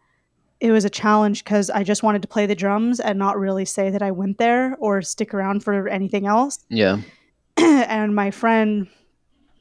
[0.60, 3.66] it was a challenge because i just wanted to play the drums and not really
[3.66, 6.98] say that i went there or stick around for anything else yeah.
[7.58, 8.88] and my friend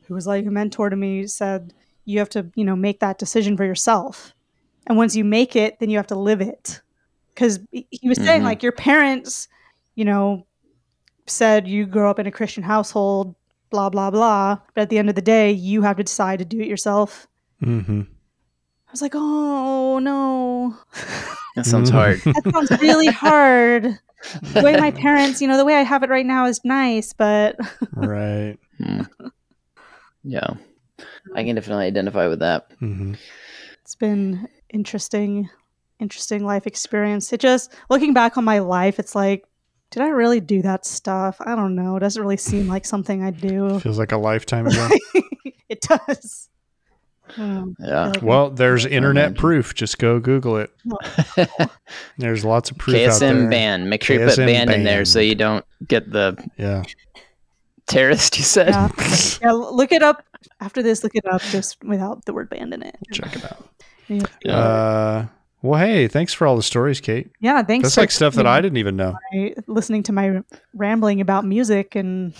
[0.06, 1.72] who was like a mentor to me said
[2.04, 4.34] you have to you know make that decision for yourself
[4.86, 6.80] and once you make it then you have to live it
[7.34, 8.44] because he was saying Mhm.
[8.44, 9.48] like your parents
[9.94, 10.46] you know
[11.26, 13.34] said you grow up in a christian household
[13.70, 16.44] blah blah blah but at the end of the day you have to decide to
[16.44, 17.26] do it yourself
[17.60, 18.02] hmm
[18.88, 20.76] i was like oh no
[21.56, 21.94] That sounds Mhm.
[21.94, 22.20] hard.
[22.34, 23.98] that sounds really hard
[24.42, 27.12] the way my parents you know the way i have it right now is nice
[27.12, 27.56] but
[27.92, 28.56] Right.
[28.78, 29.02] Hmm.
[30.24, 30.54] Yeah.
[31.34, 32.70] I can definitely identify with that.
[32.78, 33.14] hmm
[33.82, 35.48] it's been interesting
[36.00, 39.44] interesting life experience it just looking back on my life it's like
[39.90, 43.22] did i really do that stuff i don't know it doesn't really seem like something
[43.22, 44.88] i do Feels like a lifetime ago.
[45.68, 46.48] it does
[47.36, 48.06] Um, Yeah.
[48.08, 49.72] like- well, there's internet proof.
[49.74, 50.70] Just go Google it.
[52.18, 53.32] There's lots of proof out there.
[53.34, 53.88] KSM band.
[53.88, 56.82] Make sure you put KSM band in there so you don't get the Yeah.
[57.86, 58.36] terrorist.
[58.36, 58.70] You said.
[58.70, 58.88] Yeah.
[59.42, 60.24] yeah, look it up
[60.60, 61.04] after this.
[61.04, 62.96] Look it up just without the word band in it.
[63.12, 63.68] Check it out.
[64.08, 64.56] Yeah, Yeah.
[64.58, 65.26] Uh,
[65.62, 67.30] well, hey, thanks for all the stories, Kate.
[67.40, 67.84] yeah thanks.
[67.84, 69.14] That's for like stuff that I didn't even know.
[69.32, 70.42] my- listening to my
[70.74, 72.34] rambling about music and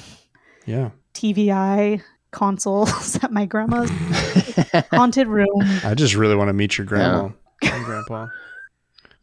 [0.66, 0.90] Yeah.
[1.14, 3.90] TVI consoles at my grandma's
[4.90, 5.48] haunted room.
[5.84, 7.30] I just really want to meet your grandma
[7.62, 8.28] and grandpa.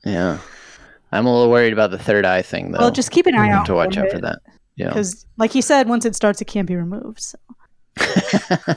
[0.06, 0.40] yeah.
[1.12, 2.80] I'm a little worried about the third eye thing, though.
[2.80, 4.40] Well, just keep an eye out to watch out for that.
[4.76, 4.90] Yeah.
[4.90, 7.22] because, like you said, once it starts, it can't be removed.
[7.22, 7.38] So.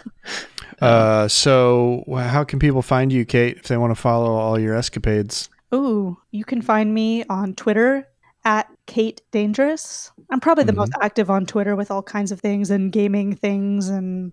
[0.81, 4.75] Uh, so how can people find you, Kate, if they want to follow all your
[4.75, 5.49] escapades?
[5.75, 8.09] Ooh, you can find me on Twitter
[8.45, 10.11] at Kate Dangerous.
[10.31, 13.89] I'm probably the most active on Twitter with all kinds of things and gaming things
[13.89, 14.33] and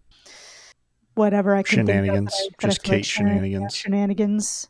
[1.16, 2.34] whatever I can Shenanigans.
[2.34, 2.98] think of that I- that Just like Kate.
[2.98, 3.76] Yeah, shenanigans.
[3.76, 4.68] shenanigans.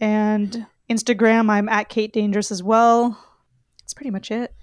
[0.00, 3.18] And Instagram, I'm at Kate Dangerous as well.
[3.82, 4.54] That's pretty much it.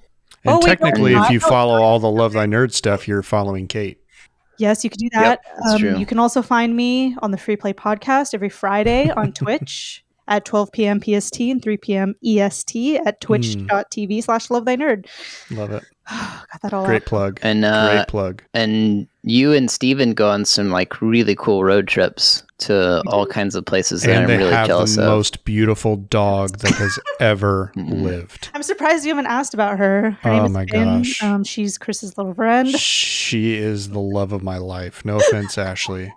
[0.43, 3.21] And Oh, wait, no, technically, if you follow all the Love Thy Nerd stuff, you're
[3.23, 3.99] following Kate.
[4.57, 5.41] Yes, you can do that.
[5.43, 5.99] that's um.
[5.99, 10.45] You can also find me on the Free Play Podcast every Friday on Twitch at
[10.45, 11.02] 12 p.m.
[11.02, 12.16] PST and 3 p.m.
[12.26, 13.08] EST Hmm.
[13.08, 15.06] at twitch.tv slash love thy nerd.
[15.52, 15.84] Love it.
[16.10, 17.06] Got that all Great out.
[17.08, 17.40] plug.
[17.41, 18.44] and uh, Great plug.
[18.54, 23.56] and you and Steven go on some like really cool road trips to all kinds
[23.56, 25.10] of places that And I'm they really have jealous the of.
[25.10, 28.02] most beautiful dog that has ever Mhm.
[28.04, 28.49] lived.
[28.54, 30.12] I'm surprised you haven't asked about her.
[30.22, 30.99] Her Oh my Finn.
[30.99, 31.22] gosh.
[31.22, 32.70] Um, she's Chris's little friend.
[32.70, 35.04] She is the love of my life.
[35.04, 36.14] No offense, Ashley,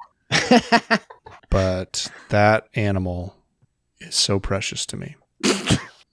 [1.51, 3.35] but that animal
[4.01, 5.17] is so precious to me.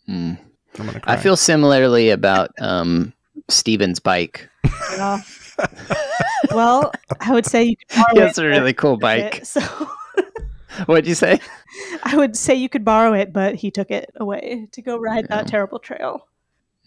[0.10, 0.38] Mm.
[0.80, 1.14] I'm gonna cry.
[1.14, 3.14] I feel similarly about um,
[3.50, 4.48] Steven's bike.
[4.96, 5.22] Yeah.
[6.52, 8.28] well, I would say you could borrow He it.
[8.28, 9.38] has a really cool bike.
[9.40, 9.48] it.
[9.48, 9.62] So
[10.86, 11.40] What'd you say?
[12.04, 15.26] I would say you could borrow it, but he took it away to go ride
[15.30, 15.38] Yeah.
[15.38, 16.28] that terrible trail.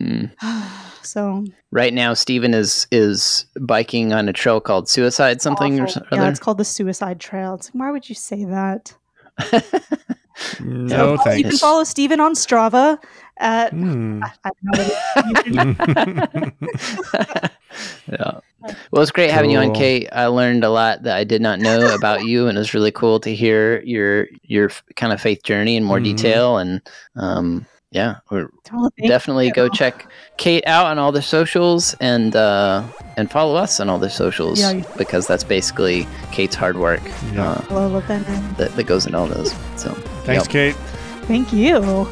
[0.01, 0.31] Mm.
[1.05, 6.19] so Right now, Steven is is biking on a trail called Suicide something or something.
[6.21, 7.55] Yeah, it's called the Suicide Trail.
[7.55, 8.95] It's like, why would you say that?
[10.61, 12.99] no You can follow Steven on Strava
[13.39, 14.23] at Hmm.
[14.23, 16.53] I don't know what
[18.13, 18.41] yeah.
[18.91, 20.09] Well, it's great having you on, Kate.
[20.13, 22.91] I learned a lot that I did not know about you, and it was really
[22.93, 26.05] cool to hear your your kind of faith journey in more Mhm.
[26.05, 26.59] detail.
[26.59, 26.83] And
[27.17, 29.53] um, yeah, we're Well, definitely you.
[29.53, 30.07] go check
[30.37, 32.85] Kate out on all the socials and uh,
[33.17, 37.01] and follow us on all the socials Yeah, you- because that's basically Kate's hard work
[37.35, 37.53] Yeah.
[37.71, 39.53] uh, that that, that goes in all those.
[39.77, 39.93] So
[40.25, 40.49] Thanks, yep.
[40.53, 40.75] Kate.
[41.27, 42.09] Thank you.